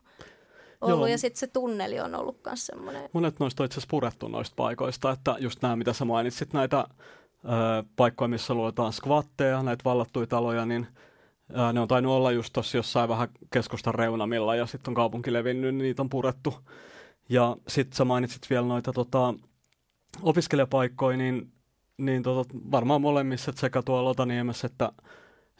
[0.80, 1.06] ollut Joo.
[1.06, 3.08] ja sitten se tunneli on ollut myös semmoinen.
[3.12, 6.78] Monet noista on itse asiassa purettu noista paikoista, että just nämä, mitä sä mainitsit, näitä
[6.78, 6.88] ö,
[7.96, 10.86] paikkoja, missä luotaan skvatteja, näitä vallattuja taloja, niin
[11.50, 15.32] ö, ne on tainnut olla just tuossa jossain vähän keskustan reunamilla ja sitten on kaupunki
[15.32, 16.54] levinnyt, niin niitä on purettu.
[17.28, 19.34] Ja sitten sä mainitsit vielä noita tota,
[20.22, 21.52] opiskelijapaikkoja, niin,
[21.98, 24.92] niin tota, varmaan molemmissa, että sekä tuolla Otaniemessä että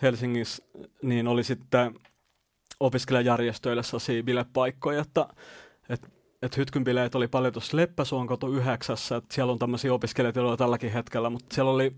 [0.03, 0.63] Helsingissä,
[1.03, 1.95] niin oli sitten
[2.81, 5.27] opiskelijajärjestöille sellaisia bilepaikkoja, että,
[5.89, 6.09] että
[6.43, 11.31] että hytkynbileet oli paljon tuossa Leppäsuon koto yhdeksässä, että siellä on tämmöisiä opiskelijoita tälläkin hetkellä,
[11.31, 11.93] mutta siellä oli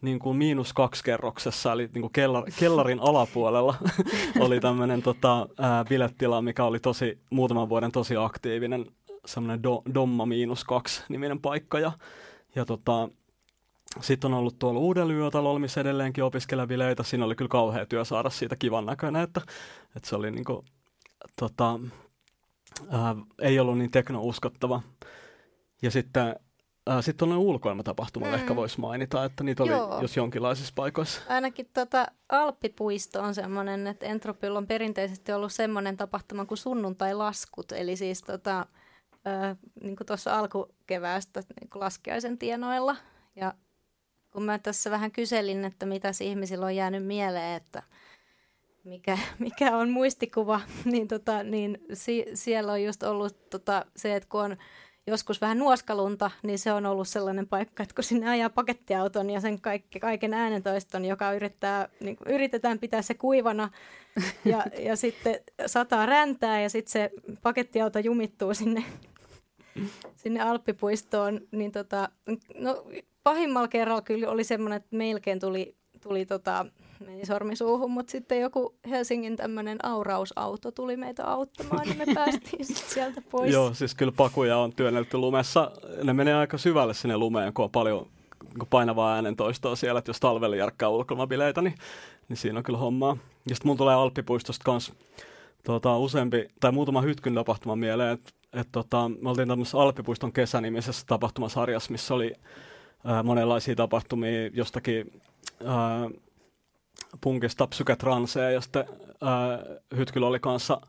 [0.00, 3.74] niin kuin miinus kaksi kerroksessa, eli niin kuin kellar, kellarin alapuolella
[4.40, 8.86] oli tämmöinen tota, ää, bilettila, mikä oli tosi, muutaman vuoden tosi aktiivinen,
[9.26, 11.92] semmoinen do, Domma miinus kaksi niminen paikka, ja,
[12.54, 13.08] ja tota,
[14.00, 17.02] sitten on ollut tuolla Uuden Lyötalolla, missä edelleenkin opiskelevileitä.
[17.02, 19.40] Siinä oli kyllä kauhea työ saada siitä kivan näköinen, että,
[19.96, 20.66] että se oli niin kuin,
[21.36, 21.80] tota,
[22.90, 24.82] ää, ei ollut niin tekno-uskottava.
[25.82, 26.36] Ja sitten
[27.00, 28.34] sitten on ulkoilmatapahtuma, mm.
[28.34, 30.00] ehkä voisi mainita, että niitä oli Joo.
[30.00, 31.22] jos jonkinlaisissa paikoissa.
[31.28, 37.96] Ainakin tota, Alppipuisto on semmoinen, että Entropilla on perinteisesti ollut semmoinen tapahtuma kuin sunnuntai-laskut, eli
[37.96, 38.66] siis tota,
[39.26, 42.96] äh, niin kuin tuossa alkukeväästä niin kuin laskiaisen tienoilla.
[43.36, 43.54] Ja
[44.34, 47.82] kun mä tässä vähän kyselin, että mitä ihmisillä on jäänyt mieleen, että
[48.84, 50.60] mikä, mikä on muistikuva,
[50.92, 54.56] niin, tota, niin si, siellä on just ollut tota, se, että kun on
[55.06, 59.40] joskus vähän nuoskalunta, niin se on ollut sellainen paikka, että kun sinne ajaa pakettiauton ja
[59.40, 63.70] sen kaikki, kaiken äänentoiston, joka yrittää, niin kuin, yritetään pitää se kuivana
[64.44, 67.10] ja, ja sitten sataa räntää ja sitten se
[67.42, 68.84] pakettiauto jumittuu sinne,
[70.14, 72.08] sinne Alppipuistoon, niin tota,
[72.54, 72.84] no,
[73.24, 76.66] pahimmalla kerralla kyllä oli semmoinen, että melkein tuli, tuli tota,
[77.06, 82.64] meni sormi suuhun, mutta sitten joku Helsingin tämmöinen aurausauto tuli meitä auttamaan, niin me päästiin
[82.64, 83.52] sitten sieltä pois.
[83.52, 85.70] Joo, siis kyllä pakuja on työnnelty lumessa.
[86.02, 88.06] Ne menee aika syvälle sinne lumeen, kun on paljon
[88.70, 91.74] painavaa äänentoistoa siellä, että jos talvella järkkää ulkomabileitä, niin,
[92.28, 93.16] niin siinä on kyllä hommaa.
[93.48, 94.92] Ja sitten mun tulee Alppipuistosta kanssa
[95.64, 101.06] tota, useampi, tai muutama hytkyn tapahtuma mieleen, että et, tota, me oltiin tämmöisessä Alppipuiston kesänimisessä
[101.06, 102.32] tapahtumasarjassa, missä oli
[103.04, 105.22] ää, monenlaisia tapahtumia jostakin
[105.64, 106.10] ää,
[107.20, 108.84] punkista psyketranseja ja sitten
[109.20, 109.58] ää,
[109.96, 110.80] Hytkyllä oli kanssa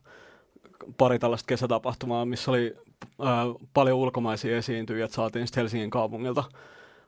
[0.98, 2.76] pari tällaista kesätapahtumaa, missä oli
[3.22, 6.44] ää, paljon ulkomaisia esiintyjiä, että saatiin sitten Helsingin kaupungilta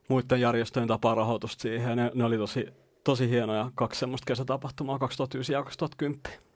[0.07, 1.97] muiden järjestöjen tapaa rahoitusta siihen.
[1.97, 2.67] Ne, ne oli tosi,
[3.03, 6.46] tosi hienoja kaksi semmoista kesätapahtumaa 2009 ja 2010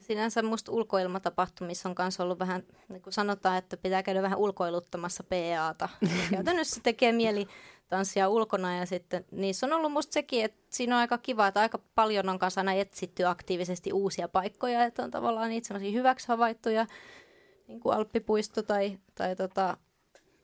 [0.00, 5.24] sinänsä musta ulkoilmatapahtumissa on myös ollut vähän, niin kuin sanotaan, että pitää käydä vähän ulkoiluttamassa
[5.24, 5.88] PAta.
[6.30, 7.48] Käytännössä tekee mieli
[7.88, 11.60] tanssia ulkona ja sitten niissä on ollut musta sekin, että siinä on aika kiva, että
[11.60, 16.28] aika paljon on kanssa aina etsitty aktiivisesti uusia paikkoja, että on tavallaan niitä semmoisia hyväksi
[16.28, 16.86] havaittuja,
[17.68, 19.76] niin kuin Alppipuisto tai, tai tota,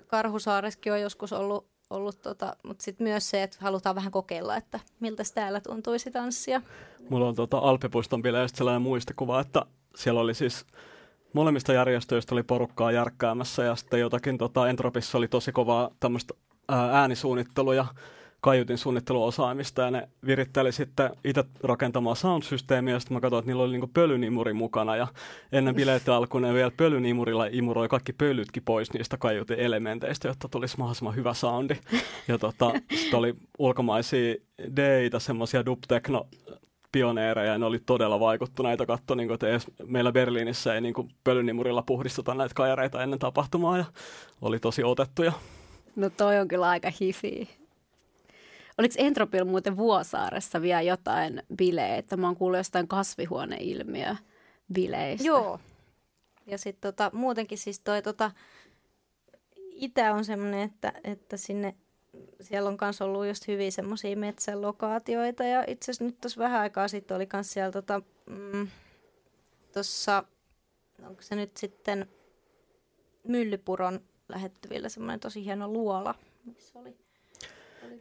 [0.06, 4.80] Karhusaareskin on joskus ollut, ollut tota, mutta sitten myös se, että halutaan vähän kokeilla, että
[5.00, 6.62] miltä täällä tuntuisi tanssia.
[7.10, 10.66] Mulla on tota Alppipuiston bileistä sellainen muistikuva, että siellä oli siis
[11.32, 16.34] molemmista järjestöistä oli porukkaa järkkäämässä ja sitten jotakin tota, Entropissa oli tosi kovaa tämmöistä
[16.68, 17.86] äänisuunnittelua ja
[18.40, 23.62] kaiutin suunnitteluosaamista ja ne viritteli sitten itse rakentamaan soundsysteemiä ja sitten mä katsoin, että niillä
[23.62, 25.06] oli niinku pölynimuri mukana ja
[25.52, 30.78] ennen bileitä alkuun ne vielä pölynimurilla imuroi kaikki pölytkin pois niistä kaiutin elementeistä, jotta tulisi
[30.78, 31.74] mahdollisimman hyvä soundi.
[32.28, 34.34] Ja tota, sitten oli ulkomaisia
[34.76, 36.26] deitä, semmoisia dub-techno
[36.92, 41.08] pioneereja ja ne oli todella vaikuttuneita katsoa, niin että edes meillä Berliinissä ei niin kuin
[41.24, 43.84] pölynimurilla puhdisteta näitä kajareita ennen tapahtumaa ja
[44.42, 45.32] oli tosi otettuja.
[45.96, 47.57] No toi on kyllä aika hifi.
[48.78, 52.16] Oliko Entropil muuten Vuosaaressa vielä jotain bileitä?
[52.16, 54.16] Mä oon kuullut jostain kasvihuoneilmiö
[54.72, 55.26] bileistä.
[55.26, 55.60] Joo.
[56.46, 58.30] Ja sitten tota, muutenkin siis toi tota,
[59.56, 61.74] Itä on semmoinen, että, että sinne
[62.40, 66.88] siellä on myös ollut just hyviä semmoisia metsälokaatioita ja itse asiassa nyt tuossa vähän aikaa
[66.88, 68.68] sitten oli myös siellä tota, mm,
[69.72, 70.24] tuossa,
[71.06, 72.06] onko se nyt sitten
[73.24, 76.14] Myllypuron lähettyvillä semmoinen tosi hieno luola,
[76.44, 76.96] missä oli,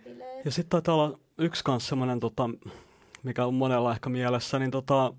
[0.03, 0.45] bileet.
[0.45, 2.49] Ja sitten taitaa olla yksi kanssa semmoinen, tota,
[3.23, 5.13] mikä on monella ehkä mielessä, niin tota,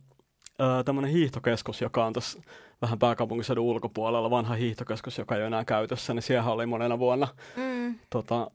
[0.85, 2.43] tämmöinen hiihtokeskus, joka on tässä
[2.83, 7.29] vähän pääkaupunkiseudun ulkopuolella, vanha hiihtokeskus, joka ei ole enää käytössä, niin siellä oli monena vuonna
[7.57, 7.99] mm.
[8.11, 8.51] tota,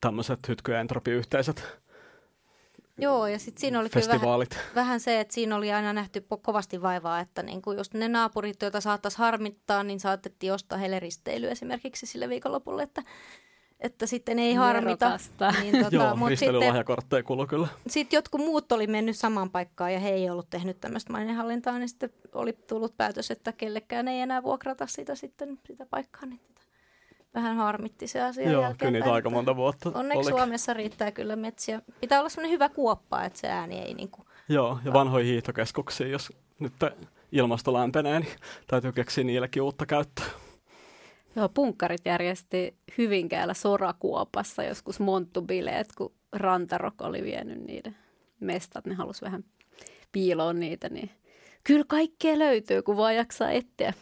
[0.00, 0.84] tämmöiset hytky- ja
[3.00, 6.82] Joo, ja sitten siinä oli kyllä vähän, vähän se, että siinä oli aina nähty kovasti
[6.82, 11.50] vaivaa, että niin kuin just ne naapurit, joita saattaisi harmittaa, niin saatettiin ostaa heille risteily
[11.50, 13.02] esimerkiksi sille viikonlopulle, että,
[13.80, 15.18] että sitten ei harmita.
[15.60, 17.68] Niin, tota, Joo, mutta sitten kulu kyllä.
[17.86, 21.88] sitten jotkut muut oli mennyt samaan paikkaan ja he ei ollut tehnyt tämmöistä mainehallintaa, niin
[21.88, 26.26] sitten oli tullut päätös, että kellekään ei enää vuokrata sitä sitten sitä paikkaa.
[26.26, 26.62] Niin tota,
[27.34, 30.34] vähän harmitti se asia Joo, kyllä niitä aika monta vuotta Onneksi olikin.
[30.34, 31.82] Suomessa riittää kyllä metsiä.
[32.00, 34.26] Pitää olla semmoinen hyvä kuoppa, että se ääni ei niinku...
[34.48, 36.72] Joo, ja vanhoja hiihtokeskuksia, jos nyt
[37.32, 38.36] ilmasto lämpenee, niin
[38.66, 40.26] täytyy keksiä niillekin uutta käyttöä.
[41.38, 47.96] Joo, punkkarit järjesti Hyvinkäällä Sorakuopassa joskus monttubileet, kun Rantarok oli vienyt niiden
[48.40, 48.86] mestat.
[48.86, 49.44] Ne halusi vähän
[50.12, 51.10] piiloon niitä, niin
[51.64, 53.92] kyllä kaikkea löytyy, kun vaan jaksaa etsiä.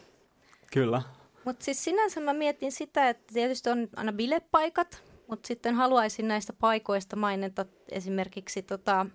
[0.73, 1.01] Kyllä.
[1.45, 6.53] Mutta siis sinänsä mä mietin sitä, että tietysti on aina bilepaikat, mutta sitten haluaisin näistä
[6.53, 9.05] paikoista mainita esimerkiksi tota,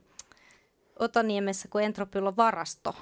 [0.98, 2.94] Otaniemessä, kun Entropyllä on varasto.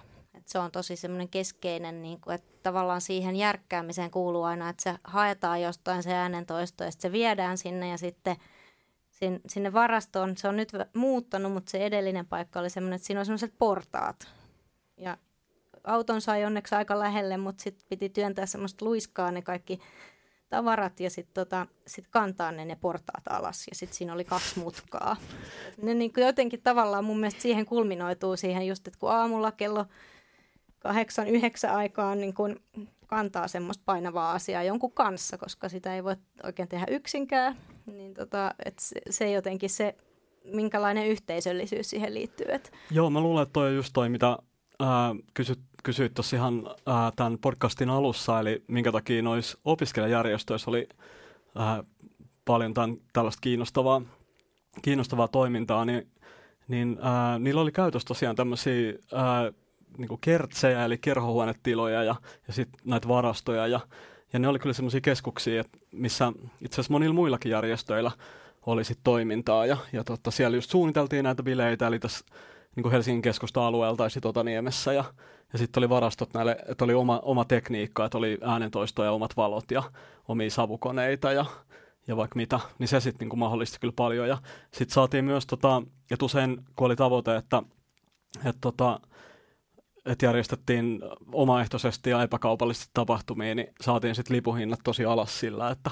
[0.50, 4.94] Se on tosi semmoinen keskeinen, niin kuin, että tavallaan siihen järkkäämiseen kuuluu aina, että se
[5.04, 8.36] haetaan jostain se äänentoisto ja sitten se viedään sinne ja sitten
[9.10, 10.36] sin- sinne varastoon.
[10.36, 14.28] Se on nyt muuttanut, mutta se edellinen paikka oli semmoinen, että siinä on semmoiset portaat.
[14.96, 15.18] Ja
[15.84, 19.80] auton sai onneksi aika lähelle, mutta sitten piti työntää semmoista luiskaa ne kaikki
[20.48, 24.58] tavarat ja sitten tota, sit kantaa ne, ne portaat alas ja sitten siinä oli kaksi
[24.58, 25.16] mutkaa.
[25.82, 29.86] Ne niin jotenkin tavallaan mun mielestä siihen kulminoituu siihen just, että kun aamulla kello
[30.80, 32.60] kahdeksan, yhdeksän aikaan niin kun
[33.06, 38.54] kantaa semmoista painavaa asiaa jonkun kanssa, koska sitä ei voi oikein tehdä yksinkään, niin tota,
[38.64, 39.94] et se, se jotenkin se,
[40.44, 42.46] minkälainen yhteisöllisyys siihen liittyy.
[42.48, 44.38] Et, Joo, mä luulen, että toi on just toi, mitä
[44.80, 50.88] ää, kysyt, kysyit tuossa ihan ää, tämän podcastin alussa, eli minkä takia noissa opiskelijajärjestöissä oli
[51.54, 51.84] ää,
[52.44, 54.02] paljon tämän, tällaista kiinnostavaa,
[54.82, 56.10] kiinnostavaa toimintaa, niin,
[56.68, 58.92] niin ää, niillä oli käytössä tosiaan tämmöisiä
[59.98, 62.14] niin kertsejä, eli kerhohuonetiloja ja,
[62.46, 63.81] ja sitten näitä varastoja, ja,
[64.33, 68.11] ja ne oli kyllä semmoisia keskuksia, missä itse asiassa monilla muillakin järjestöillä
[68.66, 72.24] oli sit toimintaa, ja, ja tota, siellä just suunniteltiin näitä bileitä, eli tässä
[72.76, 74.92] niin Helsingin keskusta-alueella tai sitten Otaniemessä.
[74.92, 75.05] Ja,
[75.53, 79.37] ja sitten oli varastot näille, että oli oma, oma tekniikka, että oli äänentoisto ja omat
[79.37, 79.83] valot ja
[80.29, 81.46] omia savukoneita ja,
[82.07, 84.29] ja vaikka mitä, niin se sitten niin mahdollisti kyllä paljon.
[84.29, 84.38] Ja
[84.72, 87.62] sitten saatiin myös, tota, että usein kun oli tavoite, että,
[88.37, 89.00] että, tota,
[90.06, 91.00] että järjestettiin
[91.32, 95.90] omaehtoisesti ja epäkaupallisesti tapahtumia, niin saatiin sitten lipuhinnat tosi alas sillä, että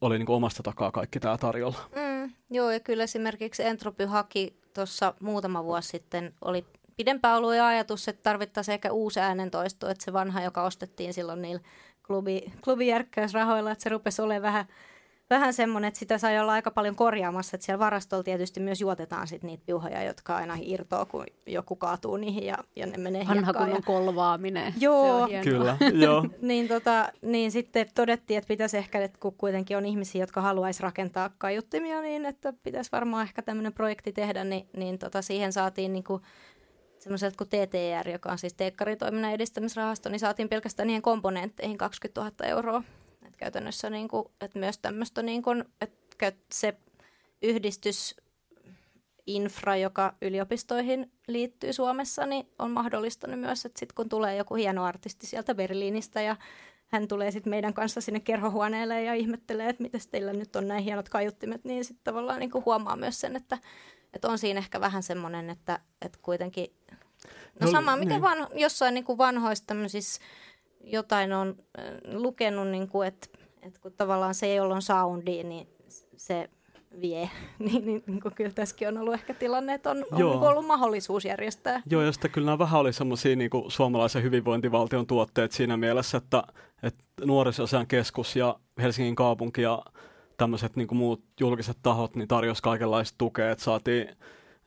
[0.00, 1.78] oli niin kuin omasta takaa kaikki tämä tarjolla.
[1.96, 6.64] mm, joo, ja kyllä esimerkiksi Entropy haki tuossa muutama vuosi sitten, oli
[6.96, 11.42] pidempään ollut jo ajatus, että tarvittaisiin ehkä uusi äänentoisto, että se vanha, joka ostettiin silloin
[11.42, 11.62] niillä
[12.06, 14.66] klubi, klubijärkkäysrahoilla, että se rupesi olemaan vähän,
[15.30, 19.26] vähän semmoinen, että sitä sai olla aika paljon korjaamassa, että siellä varastolla tietysti myös juotetaan
[19.26, 23.52] sit niitä piuhoja, jotka aina irtoaa, kun joku kaatuu niihin ja, ja ne menee Vanha
[23.52, 24.74] kunnon ja, kolvaaminen.
[24.80, 25.28] Joo.
[25.44, 26.26] Kyllä, joo.
[26.42, 30.82] niin, tota, niin sitten todettiin, että pitäisi ehkä, että kun kuitenkin on ihmisiä, jotka haluaisi
[30.82, 35.92] rakentaa kaiuttimia, niin että pitäisi varmaan ehkä tämmöinen projekti tehdä, niin, niin tota, siihen saatiin
[35.92, 36.22] niin kuin
[36.98, 42.34] semmoiselta kuin TTR, joka on siis teekkaritoiminnan edistämisrahasto, niin saatiin pelkästään niihin komponentteihin 20 000
[42.46, 42.82] euroa.
[43.40, 46.76] Käytännössä niin kuin, että myös tämmöistä, niin kuin, että se
[47.42, 48.16] yhdistys
[49.26, 54.84] infra, joka yliopistoihin liittyy Suomessa, niin on mahdollistanut myös, että sit kun tulee joku hieno
[54.84, 56.36] artisti sieltä Berliinistä ja
[56.86, 60.84] hän tulee sitten meidän kanssa sinne kerhohuoneelle ja ihmettelee, että miten teillä nyt on näin
[60.84, 63.58] hienot kaiuttimet, niin sitten tavallaan niin kuin huomaa myös sen, että,
[64.14, 66.96] että on siinä ehkä vähän semmoinen, että, että kuitenkin, no,
[67.60, 68.22] No, sama mikä niin.
[68.22, 70.20] vaan jossain niin kuin vanhoissa tämmöisissä
[70.84, 73.28] jotain on äh, lukenut, niin kuin, että,
[73.62, 75.68] että kun tavallaan se, jolla on soundi, niin
[76.16, 76.50] se
[77.00, 80.30] vie, niin, niin, niin kuin kyllä tässäkin on ollut ehkä tilanne, että on, on Joo.
[80.30, 81.82] niin kuin ollut mahdollisuus järjestää.
[81.90, 86.42] Joo, ja sitten kyllä nämä vähän oli semmoisia niin suomalaisen hyvinvointivaltion tuotteet siinä mielessä, että,
[86.82, 89.82] että nuorisoasian keskus ja Helsingin kaupunki ja
[90.36, 94.16] tämmöiset niin muut julkiset tahot niin tarjosi kaikenlaista tukea, että saatiin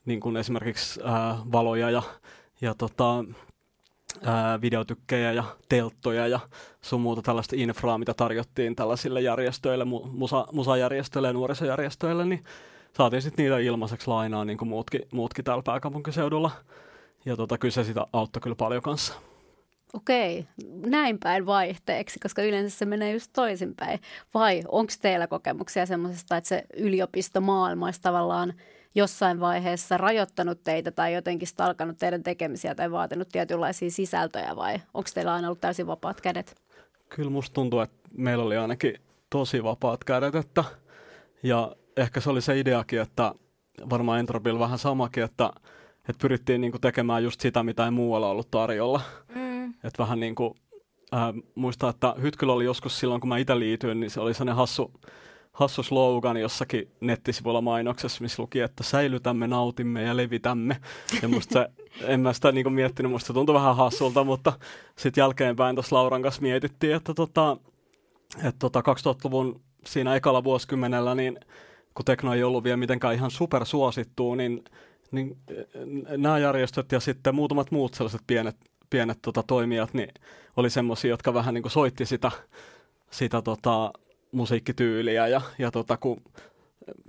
[0.06, 2.02] niin kuin esimerkiksi ää, valoja ja,
[2.62, 3.26] ja tota,
[4.26, 6.40] ää, videotykkejä ja telttoja ja
[6.82, 12.44] sun muuta tällaista infraa, mitä tarjottiin tällaisille järjestöille, mu- musa, musajärjestöille ja nuorisojärjestöille, niin
[12.98, 16.52] saatiin sitten niitä ilmaiseksi lainaa niin kuin muutkin, muutkin täällä pääkaupunkiseudulla.
[17.26, 19.14] Ja tota, kyllä se sitä auttoi kyllä paljon kanssa.
[19.94, 20.46] Okei,
[20.86, 24.00] näin päin vaihteeksi, koska yleensä se menee just toisinpäin.
[24.34, 28.54] Vai onko teillä kokemuksia semmoisesta, että se yliopistomaailma olisi tavallaan
[28.96, 35.10] jossain vaiheessa rajoittanut teitä tai jotenkin stalkannut teidän tekemisiä tai vaatinut tietynlaisia sisältöjä vai onko
[35.14, 36.56] teillä aina ollut täysin vapaat kädet?
[37.10, 38.96] Kyllä musta tuntuu, että meillä oli ainakin
[39.30, 40.64] tosi vapaat kädet, että,
[41.44, 43.36] ja ehkä se oli se ideakin, että,
[43.90, 45.50] varmaan Entropilla vähän samakin, että,
[46.10, 49.02] että pyrittiin niin kuin tekemään just sitä, mitä ei muualla ollut tarjolla.
[49.36, 49.70] Mm.
[49.70, 50.54] Että vähän niin kuin,
[51.14, 54.56] äh, muistaa, että Hytkyllä oli joskus silloin, kun mä itse liityin, niin se oli sellainen
[54.56, 54.92] hassu,
[55.54, 60.78] hassu slogan jossakin nettisivuilla mainoksessa, missä luki, että säilytämme, nautimme ja levitämme.
[61.22, 61.70] Ja musta se,
[62.06, 64.54] en mä sitä niin miettinyt, musta se tuntui vähän hassulta, mutta
[64.98, 67.58] sitten jälkeenpäin tuossa Lauran kanssa mietittiin, että, tota,
[68.38, 71.40] että tota 2000-luvun siinä ekalla vuosikymmenellä, niin
[71.94, 74.64] kun tekno ei ollut vielä mitenkään ihan supersuosittua, niin,
[75.12, 75.38] niin
[76.18, 78.56] nämä järjestöt ja sitten muutamat muut sellaiset pienet,
[78.90, 80.10] pienet tota, toimijat, niin
[80.58, 82.32] oli semmoisia, jotka vähän niin soitti sitä,
[83.12, 83.94] sitä tota,
[84.34, 86.22] musiikkityyliä ja, ja tota, kun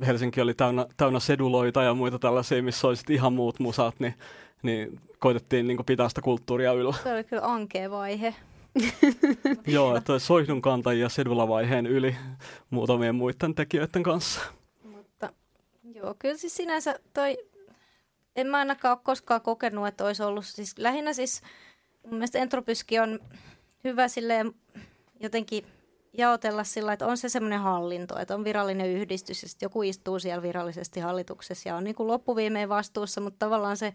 [0.06, 4.14] Helsinki oli täynnä, täynnä seduloita ja muita tällaisia, missä oli ihan muut musat, niin,
[4.62, 6.94] niin koitettiin niin pitää sitä kulttuuria yllä.
[7.02, 8.34] Se oli kyllä ankea vaihe.
[9.66, 12.16] Joo, että soihdun kantajia sedulavaiheen yli
[12.70, 14.40] muutamien muiden tekijöiden kanssa.
[14.82, 15.32] Mutta
[15.94, 17.38] joo, kyllä siis sinänsä toi,
[18.36, 21.42] en mä ainakaan ole koskaan kokenut, että olisi ollut siis lähinnä siis
[22.02, 23.20] mun mielestä Entropyskin on
[23.84, 24.52] hyvä silleen
[25.20, 25.66] jotenkin
[26.18, 30.42] jaotella sillä, että on se semmoinen hallinto, että on virallinen yhdistys ja joku istuu siellä
[30.42, 33.92] virallisesti hallituksessa ja on niin kuin loppuviimein vastuussa, mutta tavallaan se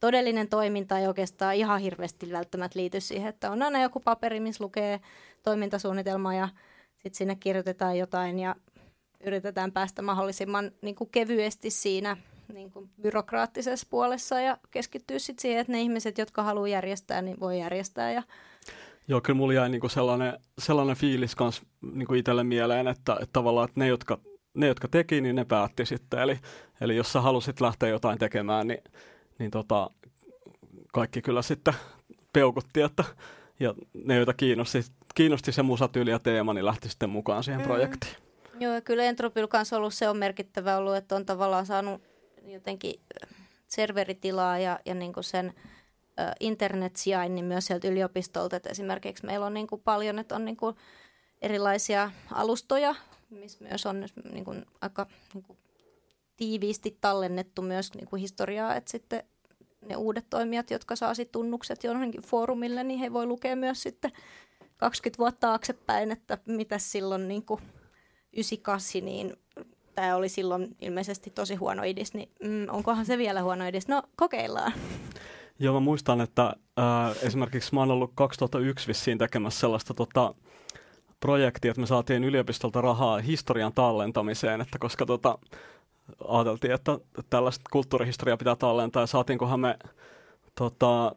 [0.00, 4.64] todellinen toiminta ei oikeastaan ihan hirveästi välttämättä liity siihen, että on aina joku paperi, missä
[4.64, 5.00] lukee
[5.42, 6.48] toimintasuunnitelma ja
[6.92, 8.56] sitten sinne kirjoitetaan jotain ja
[9.26, 12.16] yritetään päästä mahdollisimman niin kuin kevyesti siinä
[12.52, 17.40] niin kuin byrokraattisessa puolessa ja keskittyä sitten siihen, että ne ihmiset, jotka haluaa järjestää, niin
[17.40, 18.22] voi järjestää ja
[19.08, 23.68] Joo, kyllä mulla jäi niinku sellainen, sellainen fiilis kans niinku itselle mieleen, että, että tavallaan
[23.68, 24.18] että ne, jotka,
[24.54, 26.20] ne, jotka teki, niin ne päätti sitten.
[26.20, 26.38] Eli,
[26.80, 28.82] eli jos sä halusit lähteä jotain tekemään, niin,
[29.38, 29.90] niin tota,
[30.92, 31.74] kaikki kyllä sitten
[32.32, 33.04] peukutti, että,
[33.60, 33.74] ja
[34.04, 34.78] ne, joita kiinnosti,
[35.14, 37.66] kiinnosti se musatyyli ja teema, niin lähti sitten mukaan siihen mm.
[37.66, 38.14] projektiin.
[38.60, 42.02] Joo, ja kyllä Entropil kanssa ollut, se on merkittävä ollut, että on tavallaan saanut
[42.46, 43.00] jotenkin
[43.68, 45.54] serveritilaa ja, ja niin kuin sen
[46.40, 48.56] internetsijainnin myös sieltä yliopistolta.
[48.56, 50.76] Että esimerkiksi meillä on niin kuin paljon, että on niin kuin
[51.42, 52.94] erilaisia alustoja,
[53.30, 55.58] missä myös on niin kuin aika niin kuin
[56.36, 59.22] tiiviisti tallennettu myös niin kuin historiaa, että sitten
[59.88, 64.12] ne uudet toimijat, jotka saa sitten tunnukset johonkin foorumille, niin he voi lukea myös sitten
[64.76, 67.60] 20 vuotta taaksepäin, että mitä silloin niin kuin
[68.32, 69.36] 98, niin
[69.94, 73.88] tämä oli silloin ilmeisesti tosi huono idis, niin mm, onkohan se vielä huono idis?
[73.88, 74.72] No kokeillaan.
[75.58, 80.34] Joo, mä muistan, että äh, esimerkiksi mä oon ollut 2001 vissiin tekemässä sellaista tota,
[81.20, 85.38] projektia, että me saatiin yliopistolta rahaa historian tallentamiseen, että koska tota,
[86.28, 86.98] ajateltiin, että
[87.30, 89.78] tällaista kulttuurihistoriaa pitää tallentaa ja saatiinkohan me
[90.54, 91.14] tota,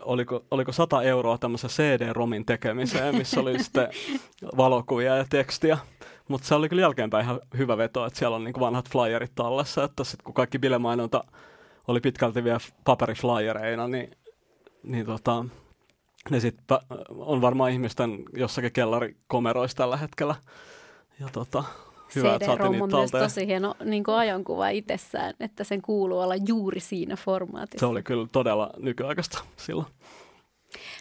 [0.00, 3.88] oliko, oliko 100 euroa tämmöisen CD-romin tekemiseen, missä oli sitten
[4.56, 5.78] valokuvia ja tekstiä.
[6.28, 9.84] Mutta se oli kyllä jälkeenpäin ihan hyvä veto, että siellä on niinku vanhat flyerit tallessa,
[9.84, 11.24] että sitten kun kaikki bilemainonta
[11.88, 14.10] oli pitkälti vielä paperiflyereina, niin,
[14.82, 15.44] niin tota,
[16.30, 16.78] ne sitten
[17.10, 20.34] on varmaan ihmisten jossakin kellarikomeroissa tällä hetkellä.
[21.20, 21.64] Ja tota,
[22.14, 27.16] hyvä, CD-ROM on myös tosi hieno niin ajankuva itsessään, että sen kuuluu olla juuri siinä
[27.16, 27.78] formaatissa.
[27.78, 29.86] Se oli kyllä todella nykyaikaista silloin.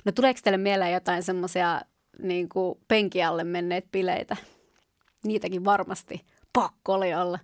[0.06, 1.82] No tuleeko teille mieleen jotain semmoisia
[2.22, 2.50] niin
[2.88, 4.38] penkialle menneet bileitä?
[5.24, 7.40] Niitäkin varmasti pakko oli olla.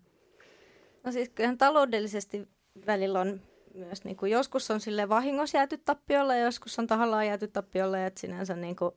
[1.03, 2.47] No siis kyllähän taloudellisesti
[2.87, 3.41] välillä on
[3.73, 8.05] myös, niin kuin joskus on sille vahingossa jääty tappiolle ja joskus on tahallaan jääty tappiolle,
[8.05, 8.91] että sinänsä niin kuin,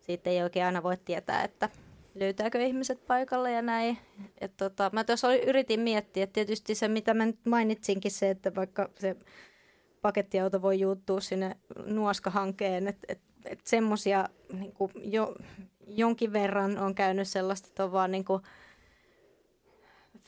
[0.00, 1.68] siitä ei oikein aina voi tietää, että
[2.14, 3.98] löytääkö ihmiset paikalle ja näin.
[4.40, 8.54] Et tota, mä tuossa yritin miettiä, että tietysti se, mitä mä nyt mainitsinkin, se, että
[8.54, 9.16] vaikka se
[10.02, 15.34] pakettiauto voi juuttua sinne nuoskahankeen, että et, et semmoisia niin jo,
[15.86, 18.42] jonkin verran on käynyt sellaista, että on vaan niin kuin,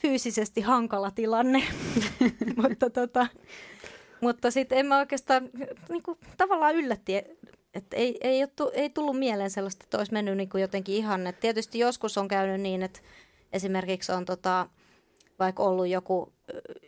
[0.01, 1.63] fyysisesti hankala tilanne.
[2.61, 3.27] mutta tota,
[4.21, 5.49] mutta sitten en mä oikeastaan
[5.89, 7.15] niin kuin, tavallaan yllätti,
[7.73, 11.27] että ei, ei, ole, ei tullut mieleen sellaista, että olisi mennyt niin kuin jotenkin ihan.
[11.27, 12.99] Et tietysti joskus on käynyt niin, että
[13.53, 14.67] esimerkiksi on tota,
[15.39, 16.33] vaikka ollut joku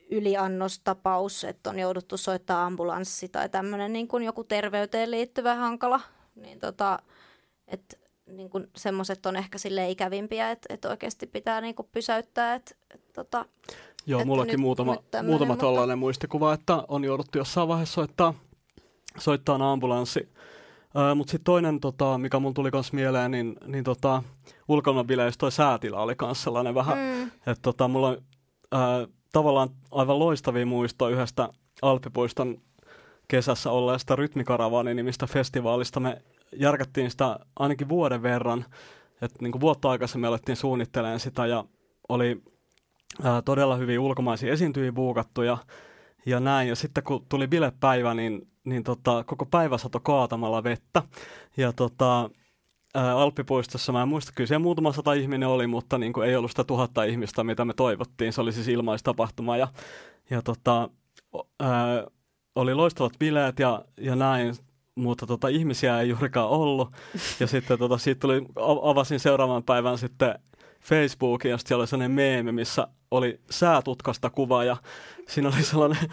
[0.10, 6.02] yliannostapaus, että on jouduttu soittaa ambulanssi tai tämmöinen niin kuin joku terveyteen liittyvä hankala,
[6.36, 7.00] niin tota,
[7.68, 12.56] että niin kuin semmoiset on ehkä sille ikävimpiä, että, että oikeasti pitää niin kuin pysäyttää.
[12.56, 13.46] Että, että, tota,
[14.06, 15.66] Joo, mullakin nyt, muutama, nyt muutama mutta...
[15.66, 18.34] tollainen muistikuva, että on jouduttu jossain vaiheessa soittaa,
[19.18, 20.30] soittaa ambulanssi.
[21.16, 24.24] Mutta sitten toinen, tota, mikä mulla tuli myös mieleen, niin, niin tota,
[24.68, 27.24] ulkoilmabileissä toi säätila oli myös sellainen vähän, mm.
[27.24, 31.50] että tota, mulla on uh, tavallaan aivan loistavia muistoja yhdestä
[31.82, 32.58] Alppipuiston
[33.28, 36.00] kesässä olleesta Rytmikaravani nimistä festivaalista.
[36.00, 36.22] Me
[36.56, 38.66] järkättiin sitä ainakin vuoden verran,
[39.22, 41.64] että niin vuotta aikaisemmin alettiin suunnittelemaan sitä ja
[42.10, 42.42] oli
[43.24, 45.58] ää, todella hyvin ulkomaisia esiintyjiä buukattu ja,
[46.26, 46.70] ja näin.
[46.70, 51.04] Ja sitten kun tuli bilepäivä, niin, niin tota, koko päivä sato kaatamalla vettä.
[51.58, 52.30] Ja tota,
[52.96, 56.36] ää, Alppipuistossa, mä en muista, kyllä siellä muutama sata ihminen oli, mutta niin kuin ei
[56.36, 58.34] ollut sitä tuhatta ihmistä, mitä me toivottiin.
[58.34, 59.68] Se oli siis ilmaistapahtuma ja,
[60.30, 60.90] ja tota,
[61.60, 62.06] ää,
[62.56, 64.56] oli loistavat bileet ja, ja näin,
[64.96, 66.90] mutta tota, ihmisiä ei juurikaan ollut.
[67.40, 68.42] Ja sitten tota, siitä tuli,
[68.82, 70.40] avasin seuraavan päivän sitten
[70.82, 74.78] Facebookin ja sitten siellä oli sellainen meemi, missä oli säätutkasta kuva ja
[75.28, 76.10] siinä oli sellainen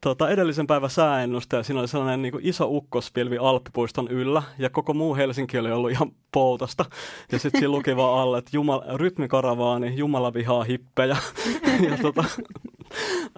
[0.00, 4.70] tota, edellisen päivän sääennuste ja siinä oli sellainen niin kuin iso ukkospilvi Alppipuiston yllä ja
[4.70, 6.84] koko muu Helsinki oli ollut ihan poltasta.
[7.32, 11.16] Ja sitten siinä luki vaan alle, että Jumala, rytmikaravaani, Jumala vihaa hippejä.
[11.90, 12.24] ja tota,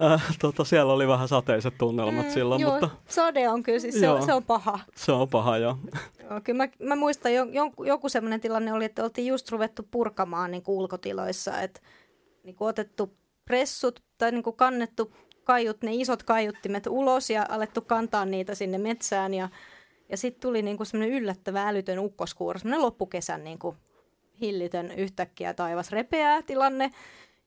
[0.03, 2.61] äh, tota, siellä oli vähän sateiset tunnelmat mm, silloin.
[2.61, 4.79] Joo, mutta, sade on kyllä, siis se, on, se on paha.
[4.95, 5.77] Se on paha, joo.
[6.29, 9.87] joo kyllä mä, mä muistan, jo, joku, joku sellainen tilanne oli, että oltiin just ruvettu
[9.91, 11.81] purkamaan niin ulkotiloissa, että
[12.43, 17.81] niin kuin otettu pressut tai niin kuin kannettu kaiut, ne isot kaiuttimet ulos ja alettu
[17.81, 19.33] kantaa niitä sinne metsään.
[19.33, 19.49] Ja,
[20.09, 23.75] ja sitten tuli niinku semmoinen yllättävä älytön ukkoskuuro, semmoinen loppukesän niinku
[24.41, 26.91] hillitön yhtäkkiä taivas repeää tilanne.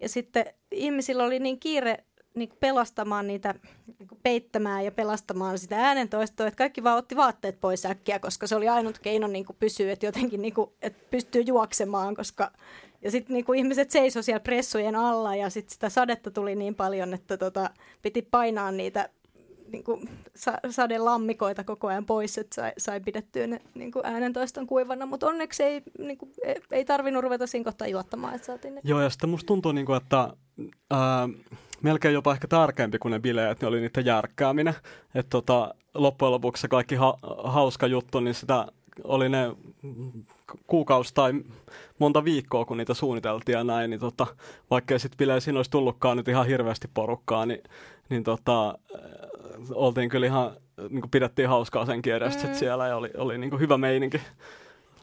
[0.01, 3.55] Ja sitten ihmisillä oli niin kiire niin pelastamaan niitä,
[3.87, 8.57] niin peittämään ja pelastamaan sitä äänentoistoa, että kaikki vaan otti vaatteet pois äkkiä, koska se
[8.57, 12.53] oli ainut keino niin pysyä, että jotenkin niin kuin, että pystyy juoksemaan, koska
[13.03, 17.15] ja sitten niinku ihmiset seisoi siellä pressujen alla ja sitten sitä sadetta tuli niin paljon,
[17.15, 17.71] että tota,
[18.03, 19.09] piti painaa niitä
[19.73, 20.01] niinku,
[20.35, 25.07] sa- sadelammikoita koko ajan pois, että sai, sai pidettyä ne niinku, äänentoiston kuivana.
[25.07, 28.81] Mutta onneksi ei, niinku, ei, ei tarvinnut ruveta siinä kohtaa juottamaan, että saatiin ne.
[28.85, 30.31] Joo, ja sitten musta tuntuu, niinku, että
[30.91, 31.29] ää,
[31.83, 34.75] melkein jopa ehkä tärkeämpi kuin ne bileet, niin oli niiden järkkääminen.
[35.15, 38.67] Että tota, loppujen lopuksi se kaikki ha- hauska juttu, niin sitä
[39.05, 39.57] oli ne
[40.67, 41.33] kuukausi tai
[41.99, 44.27] monta viikkoa, kun niitä suunniteltiin ja näin, niin tota,
[44.71, 47.63] vaikka sitten bileisiin olisi tullutkaan nyt ihan hirveästi porukkaa, niin,
[48.09, 49.01] niin tota, äh,
[49.75, 50.57] oltiin kyllä ihan,
[50.91, 52.55] niin kuin pidettiin hauskaa sen edestä mm.
[52.55, 54.21] siellä ja oli, oli niin kuin hyvä meininki.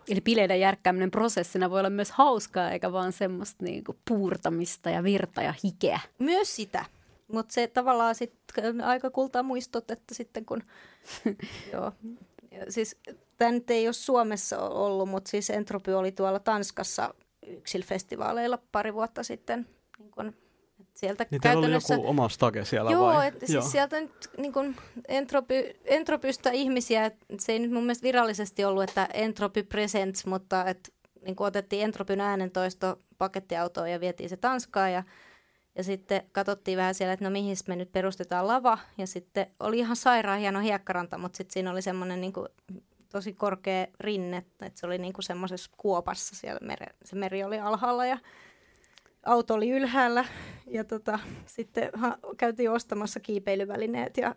[0.08, 5.04] Eli bileiden järkkääminen prosessina voi olla myös hauskaa, eikä vaan semmoista niin kuin puurtamista ja
[5.04, 6.00] virta ja hikeä.
[6.20, 6.86] Myös sitä.
[7.28, 10.64] Mutta se tavallaan sitten aika kultaa muistot, että sitten kun
[11.74, 11.92] joo,
[12.70, 12.98] siis
[13.38, 17.14] tämä nyt ei ole Suomessa ollut, mutta siis Entropy oli tuolla Tanskassa
[17.48, 19.68] yksilfestivaaleilla pari vuotta sitten.
[20.00, 20.34] Niin kun,
[20.94, 21.94] sieltä niin käytännössä...
[21.94, 23.28] oli joku oma stage siellä joo, vai?
[23.28, 24.76] Et, siis sieltä nyt niin kun
[25.08, 30.94] entropy, Entropystä ihmisiä, se ei nyt mun mielestä virallisesti ollut, että Entropy Presents, mutta et,
[31.26, 35.04] niin otettiin Entropyn äänentoisto pakettiautoon ja vietiin se Tanskaan ja
[35.76, 38.78] ja sitten katsottiin vähän siellä, että no mihin me nyt perustetaan lava.
[38.98, 42.34] Ja sitten oli ihan sairaan hieno hiekkaranta, mutta sitten siinä oli semmoinen niin
[43.14, 47.60] tosi korkea rinne, että se oli niin kuin semmoisessa kuopassa siellä, mere, se meri oli
[47.60, 48.18] alhaalla ja
[49.26, 50.26] auto oli ylhäällä.
[50.68, 54.36] Ja tota, sitten ha, käytiin ostamassa kiipeilyvälineet ja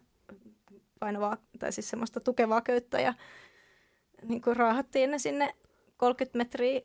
[1.01, 3.15] painavaa, tai siis semmoista tukevaa köyttä ja
[4.23, 5.55] niin kuin raahattiin ne sinne
[5.97, 6.81] 30 metriä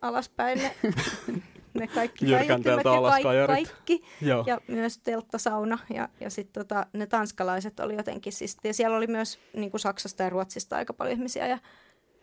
[0.00, 0.74] alaspäin ne
[1.76, 4.02] ne kaikki kaiuttimet ja kaikki, kaikki
[4.46, 5.78] ja myös telttasauna.
[5.94, 9.80] Ja, ja sitten tota, ne tanskalaiset oli jotenkin siis, ja siellä oli myös niin kuin
[9.80, 11.58] Saksasta ja Ruotsista aika paljon ihmisiä ja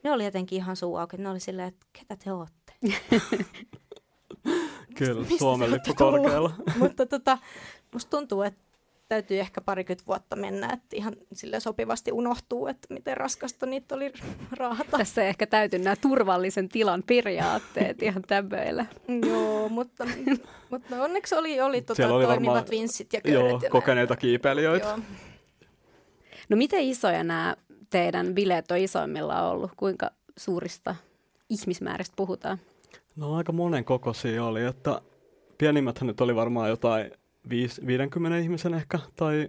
[0.03, 2.73] ne oli jotenkin ihan suu auki, ne oli silleen, että ketä te ootte?
[4.97, 6.51] Kyllä, Suomen lippu korkealla.
[6.79, 7.37] Mutta tota,
[7.93, 8.62] musta tuntuu, että
[9.09, 14.13] täytyy ehkä parikymmentä vuotta mennä, että ihan sille sopivasti unohtuu, että miten raskasta niitä oli
[14.59, 14.97] raahata.
[14.97, 18.85] Tässä ehkä täytyy nämä turvallisen tilan periaatteet ihan tämmöillä.
[19.27, 20.07] Joo, mutta,
[20.69, 23.49] mutta onneksi oli, oli, tota, oli toimivat varmaan, vinssit ja köydet.
[23.49, 24.21] Joo, ja kokeneita näin.
[24.21, 24.87] kiipeilijöitä.
[24.87, 24.99] Joo.
[26.49, 27.55] No miten isoja nämä
[27.89, 29.71] teidän bileet on isoimmilla ollut?
[29.77, 30.95] Kuinka suurista
[31.49, 32.57] ihmismääristä puhutaan?
[33.15, 35.01] No aika monen kokoisia oli, että
[35.57, 37.11] pienimmäthän nyt oli varmaan jotain
[37.49, 39.47] 50 ihmisen ehkä, tai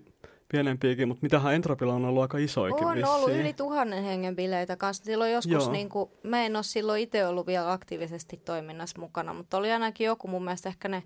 [0.49, 3.15] pienempiäkin, mutta mitähän Entropilla on ollut aika isoikin On vissiin.
[3.15, 5.05] ollut yli tuhannen hengen bileitä kanssa.
[5.05, 9.57] Silloin joskus, niin kuin, mä en ole silloin itse ollut vielä aktiivisesti toiminnassa mukana, mutta
[9.57, 11.03] oli ainakin joku mun mielestä ehkä ne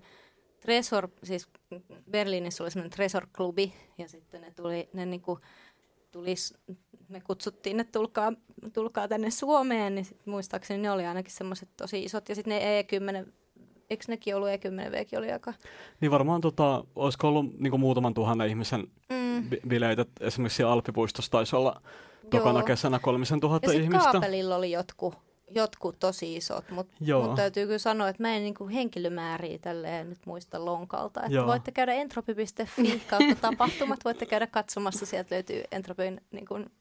[0.59, 1.47] Tresor, siis
[2.11, 5.39] Berliinissä oli semmoinen Tresor-klubi, ja sitten ne tuli, ne niin kuin,
[6.11, 6.53] tulis,
[7.09, 8.33] me kutsuttiin, että tulkaa,
[8.73, 12.81] tulkaa tänne Suomeen, niin sit muistaakseni ne oli ainakin semmoiset tosi isot, ja sitten ne
[12.81, 13.31] E10
[13.89, 15.53] eikö nekin ollut E10Vkin oli aika...
[16.01, 19.49] Niin varmaan tota, olisiko ollut niin muutaman tuhannen ihmisen mm.
[19.67, 20.05] bileitä.
[20.19, 21.81] Esimerkiksi Alppipuistossa taisi olla
[22.29, 24.07] tokana kesänä kolmisen tuhatta ihmistä.
[24.07, 25.15] Ja kaapelilla oli jotkut,
[25.51, 30.25] jotkut tosi isot, mutta mut täytyy kyllä sanoa, että mä en niin henkilömääriä tälleen nyt
[30.25, 31.23] muista lonkalta.
[31.23, 36.71] Että voitte käydä entropi.fi kautta tapahtumat, voitte käydä katsomassa, sieltä löytyy Entropin niin kuin,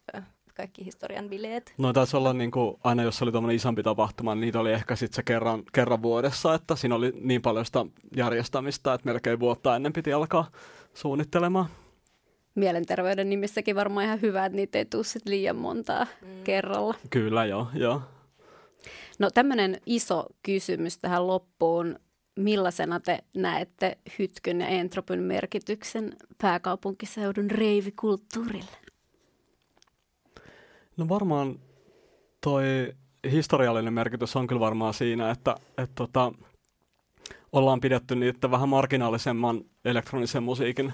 [0.59, 1.75] kaikki historian bileet.
[1.79, 4.97] No taisi olla niin kuin, aina, jos oli tuommoinen isompi tapahtuma, niin niitä oli ehkä
[4.97, 7.87] sitten se kerran, kerran vuodessa, että siinä oli niin paljon sitä
[8.17, 10.51] järjestämistä, että melkein vuotta ennen piti alkaa
[10.95, 11.67] suunnittelemaan.
[12.55, 16.45] Mielenterveyden nimissäkin varmaan ihan hyvä, että niitä ei tule sit liian montaa mm.
[16.45, 16.95] kerralla.
[17.11, 18.03] Kyllä, joo, joo.
[19.19, 21.99] No tämmöinen iso kysymys tähän loppuun.
[22.37, 28.88] Millaisena te näette Hytkyn ja Entropyn merkityksen pääkaupunkiseudun reivikulttuurille?
[30.99, 31.59] No varmaan
[32.41, 32.65] toi
[33.31, 36.33] historiallinen merkitys on kyllä varmaan siinä, että, että tota,
[37.53, 40.93] ollaan pidetty niitä vähän marginaalisemman elektronisen musiikin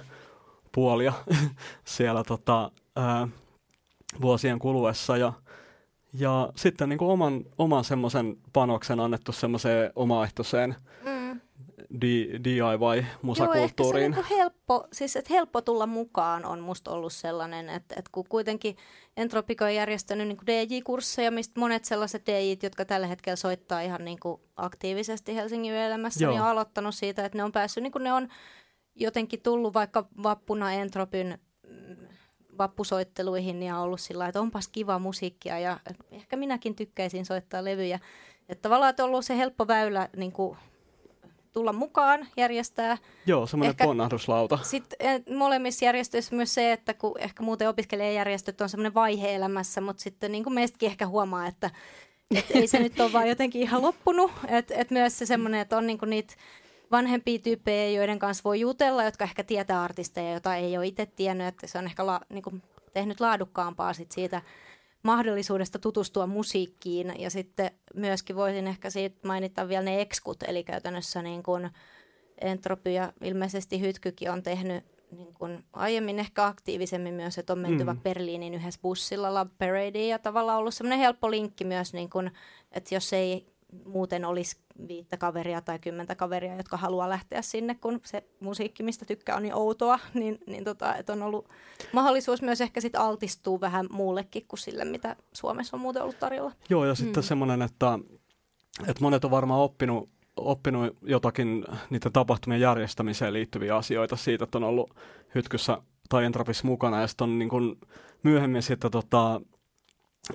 [0.73, 1.13] puolia
[1.85, 3.29] siellä tota, ää,
[4.21, 5.33] vuosien kuluessa ja,
[6.13, 10.75] ja sitten niin kuin oman, oman semmoisen panoksen annettu semmoiseen omaehtoiseen
[11.05, 11.14] mm.
[12.45, 14.13] DIY-musakulttuuriin.
[14.13, 18.11] Joo, ehkä se helppo, siis että helppo tulla mukaan on musta ollut sellainen, että, että
[18.13, 18.77] kun kuitenkin
[19.17, 24.21] Entropico on järjestänyt niin DJ-kursseja, mistä monet sellaiset DJt, jotka tällä hetkellä soittaa ihan niin
[24.21, 28.13] kuin aktiivisesti Helsingin elämässä, niin on aloittanut siitä, että ne on päässyt, niin kuin ne
[28.13, 28.29] on
[28.95, 31.39] jotenkin tullut vaikka vappuna Entropyn
[31.69, 31.97] mm,
[32.59, 35.81] vappusoitteluihin ja ollut sillä että onpas kiva musiikkia ja
[36.11, 38.01] ehkä minäkin tykkäisin soittaa levyjä.
[38.49, 40.59] Että tavallaan että on ollut se helppo väylä niin kuin
[41.55, 42.99] tulla mukaan, järjestää.
[43.27, 44.59] Joo, semmoinen ponnahduslauta.
[44.63, 49.81] Sitten eh, molemmissa järjestöissä myös se, että kun ehkä muuten opiskelijajärjestöt on semmoinen vaihe elämässä,
[49.81, 51.71] mutta sitten niin kuin meistäkin ehkä huomaa, että
[52.37, 54.33] et ei se nyt ole vaan jotenkin ihan loppunut.
[54.49, 56.35] Että et myös se semmoinen, että on niinku niitä
[56.91, 61.47] vanhempia tyyppejä, joiden kanssa voi jutella, jotka ehkä tietää artisteja, joita ei ole itse tiennyt,
[61.47, 62.63] että se on ehkä la, niin kuin
[62.95, 64.43] tehnyt laadukkaampaa sit siitä
[65.05, 67.15] mahdollisuudesta tutustua musiikkiin.
[67.19, 71.71] Ja sitten myöskin voisin ehkä siitä mainita vielä ne ekskut, eli käytännössä niin kuin
[72.41, 77.85] Entropy ja ilmeisesti Hytkykin on tehnyt niin kuin aiemmin ehkä aktiivisemmin myös, että on menty
[77.85, 77.87] mm.
[77.87, 82.31] vaikka Berliinin yhdessä bussilla Love Paradeen ja tavallaan ollut semmoinen helppo linkki myös, niin kuin,
[82.73, 83.54] että jos ei
[83.85, 84.57] muuten olisi
[84.89, 89.43] viittä kaveria tai kymmentä kaveria, jotka haluaa lähteä sinne, kun se musiikki, mistä tykkää, on
[89.43, 91.49] niin outoa, niin, niin tota, että on ollut
[91.93, 96.53] mahdollisuus myös ehkä sit altistua vähän muullekin kuin sille, mitä Suomessa on muuten ollut tarjolla.
[96.69, 97.27] Joo, ja sitten mm.
[97.27, 97.99] semmoinen, että,
[98.81, 104.65] että monet on varmaan oppinut, oppinut jotakin niiden tapahtumien järjestämiseen liittyviä asioita siitä, että on
[104.65, 104.95] ollut
[105.35, 107.77] hytkyssä tai Entropissa mukana, ja sitten on niin kuin
[108.23, 109.41] myöhemmin sitten tota,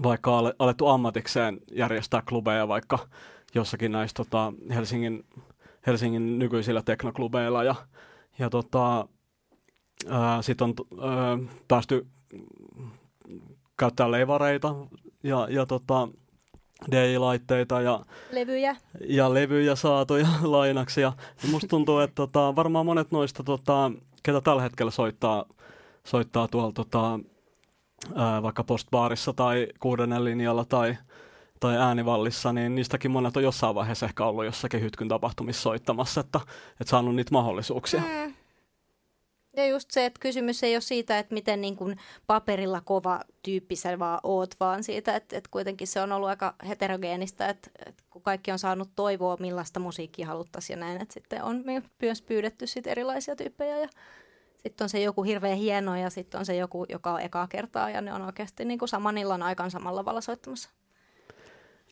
[0.04, 3.00] vaikka alettu ammatikseen järjestää klubeja vaikka
[3.56, 5.26] jossakin näissä tota, Helsingin,
[5.88, 7.76] Helsingin nykyisillä teknoklubeilla ja,
[8.40, 9.08] ja tota,
[10.42, 11.38] sitten on ää,
[11.68, 12.08] päästy
[13.78, 14.76] käyttää leivareita
[15.24, 16.08] ja, ja tota,
[16.92, 18.76] DJ-laitteita ja levyjä,
[19.08, 21.02] ja levyjä saatu ja lainaksi.
[21.02, 21.14] Ja
[21.52, 23.92] musta tuntuu, että tota, varmaan monet noista, tota,
[24.24, 25.46] ketä tällä hetkellä soittaa,
[26.04, 27.20] soittaa tuolla tota,
[28.16, 30.98] ää, vaikka postbaarissa tai kuudennen linjalla tai,
[31.60, 36.40] tai äänivallissa, niin niistäkin monet on jossain vaiheessa ehkä ollut jossakin hytkyn tapahtumissa soittamassa, että,
[36.82, 38.02] että saanut niitä mahdollisuuksia.
[38.02, 38.34] Mm.
[39.58, 41.98] Ja just se, että kysymys ei ole siitä, että miten niin kuin
[42.28, 46.56] paperilla kova tyyppi sä vaan oot, vaan siitä, että, että kuitenkin se on ollut aika
[46.68, 51.44] heterogeenista, että, että kun kaikki on saanut toivoa, millaista musiikkia haluttaisiin ja näin, että sitten
[51.44, 51.64] on
[52.02, 53.88] myös pyydetty sit erilaisia tyyppejä ja
[54.64, 57.90] sitten on se joku hirveän hieno ja sitten on se joku, joka on ekaa kertaa
[57.90, 60.70] ja ne on oikeasti niin kuin saman illan aikaan samalla lavalla soittamassa.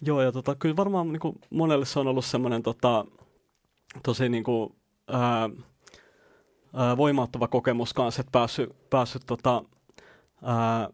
[0.01, 3.05] Joo, ja tota, kyllä varmaan niin kuin monelle se on ollut semmoinen tota,
[4.03, 4.75] tosi niin kuin,
[5.07, 5.49] ää,
[6.73, 9.63] ää, voimauttava kokemus kanssa, että päässyt, päässyt tota,
[10.43, 10.89] ää,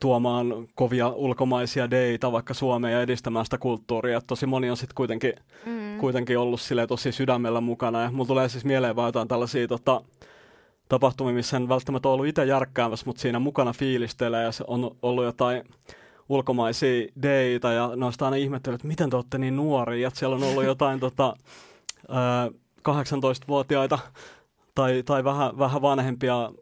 [0.00, 4.20] tuomaan kovia ulkomaisia deitä vaikka Suomeen ja edistämään sitä kulttuuria.
[4.20, 5.32] tosi moni on sitten kuitenkin,
[5.66, 5.98] mm.
[5.98, 8.02] kuitenkin ollut sille tosi sydämellä mukana.
[8.02, 10.02] Ja mulla tulee siis mieleen vaan jotain tällaisia tota,
[10.90, 15.24] tapahtumia, missä en välttämättä ollut itse järkkäämässä, mutta siinä mukana fiilistelee ja se on ollut
[15.24, 15.64] jotain
[16.28, 20.42] ulkomaisia deitä ja noista aina ihmettelyt, että miten te olette niin nuoria, että siellä on
[20.42, 21.36] ollut jotain tota,
[22.88, 23.98] 18-vuotiaita
[24.74, 26.52] tai, tai vähän, vähän vanhempia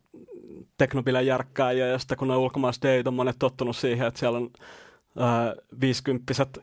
[0.79, 4.51] teknobilen järkkääjiä ja sitten kun ne ulkomaiset deit on monet tottunut siihen, että siellä on
[5.81, 6.59] viisikymppiset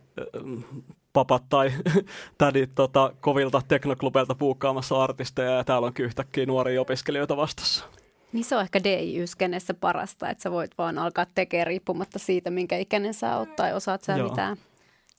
[1.15, 1.71] papat tai
[2.37, 7.85] tädit tota, kovilta teknoklubeilta puukkaamassa artisteja ja täällä on yhtäkkiä nuoria opiskelijoita vastassa.
[8.33, 12.77] Niin se on ehkä DJ-yskenessä parasta, että sä voit vaan alkaa tekemään riippumatta siitä, minkä
[12.77, 14.29] ikäinen sä oot tai osaat sä Joo.
[14.29, 14.57] mitään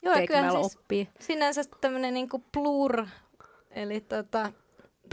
[0.01, 1.05] Joo, kyllä siis oppia.
[1.19, 3.05] sinänsä tämmöinen niinku plur,
[3.71, 4.51] eli tota,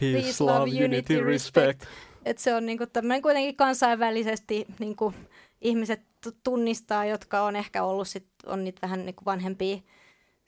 [0.01, 1.67] peace, peace love, unity, unity respect.
[1.67, 1.85] respect.
[2.25, 5.15] Et se on niinku tämmöinen kuitenkin kansainvälisesti niinku
[5.61, 6.01] ihmiset
[6.43, 9.79] tunnistaa, jotka on ehkä ollut sit, on niitä vähän niinku vanhempia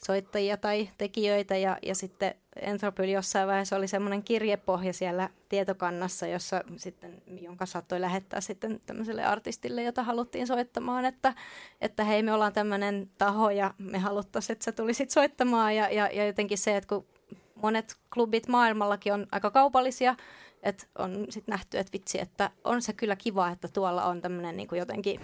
[0.04, 6.62] soittajia tai tekijöitä ja, ja sitten Entropyl jossain vaiheessa oli semmoinen kirjepohja siellä tietokannassa, jossa
[6.76, 11.34] sitten, jonka saattoi lähettää sitten tämmöiselle artistille, jota haluttiin soittamaan, että,
[11.80, 15.76] että hei me ollaan tämmöinen taho ja me haluttaisiin, että sä tulisit soittamaan.
[15.76, 17.06] Ja, ja, ja jotenkin se, että kun
[17.54, 20.16] monet klubit maailmallakin on aika kaupallisia,
[20.62, 24.56] että on sitten nähty, että vitsi, että on se kyllä kiva, että tuolla on tämmöinen
[24.56, 25.20] niin jotenkin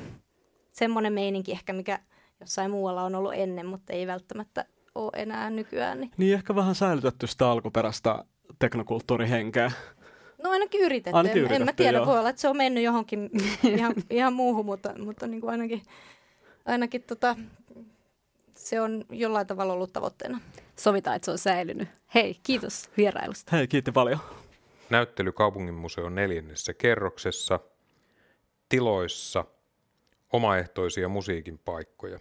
[0.72, 1.98] semmoinen meininki ehkä, mikä
[2.42, 4.64] jossain muualla on ollut ennen, mutta ei välttämättä
[4.94, 6.00] ole enää nykyään.
[6.00, 8.24] Niin, niin ehkä vähän säilytetty sitä alkuperäistä
[8.58, 9.72] teknokulttuurihenkeä.
[10.42, 11.16] No ainakin yritetty.
[11.16, 12.06] Ainakin yritetty en mä tiedä, joo.
[12.06, 13.30] voi olla, että se on mennyt johonkin
[13.64, 15.82] ihan, ihan muuhun, mutta, mutta niin kuin ainakin,
[16.64, 17.36] ainakin tota,
[18.56, 20.40] se on jollain tavalla ollut tavoitteena.
[20.76, 21.88] Sovitaan, että se on säilynyt.
[22.14, 23.56] Hei, kiitos vierailusta.
[23.56, 24.18] Hei, kiitti paljon.
[24.90, 27.60] Näyttely Kaupunginmuseon neljännessä kerroksessa.
[28.68, 29.44] Tiloissa
[30.32, 32.20] omaehtoisia musiikin paikkoja.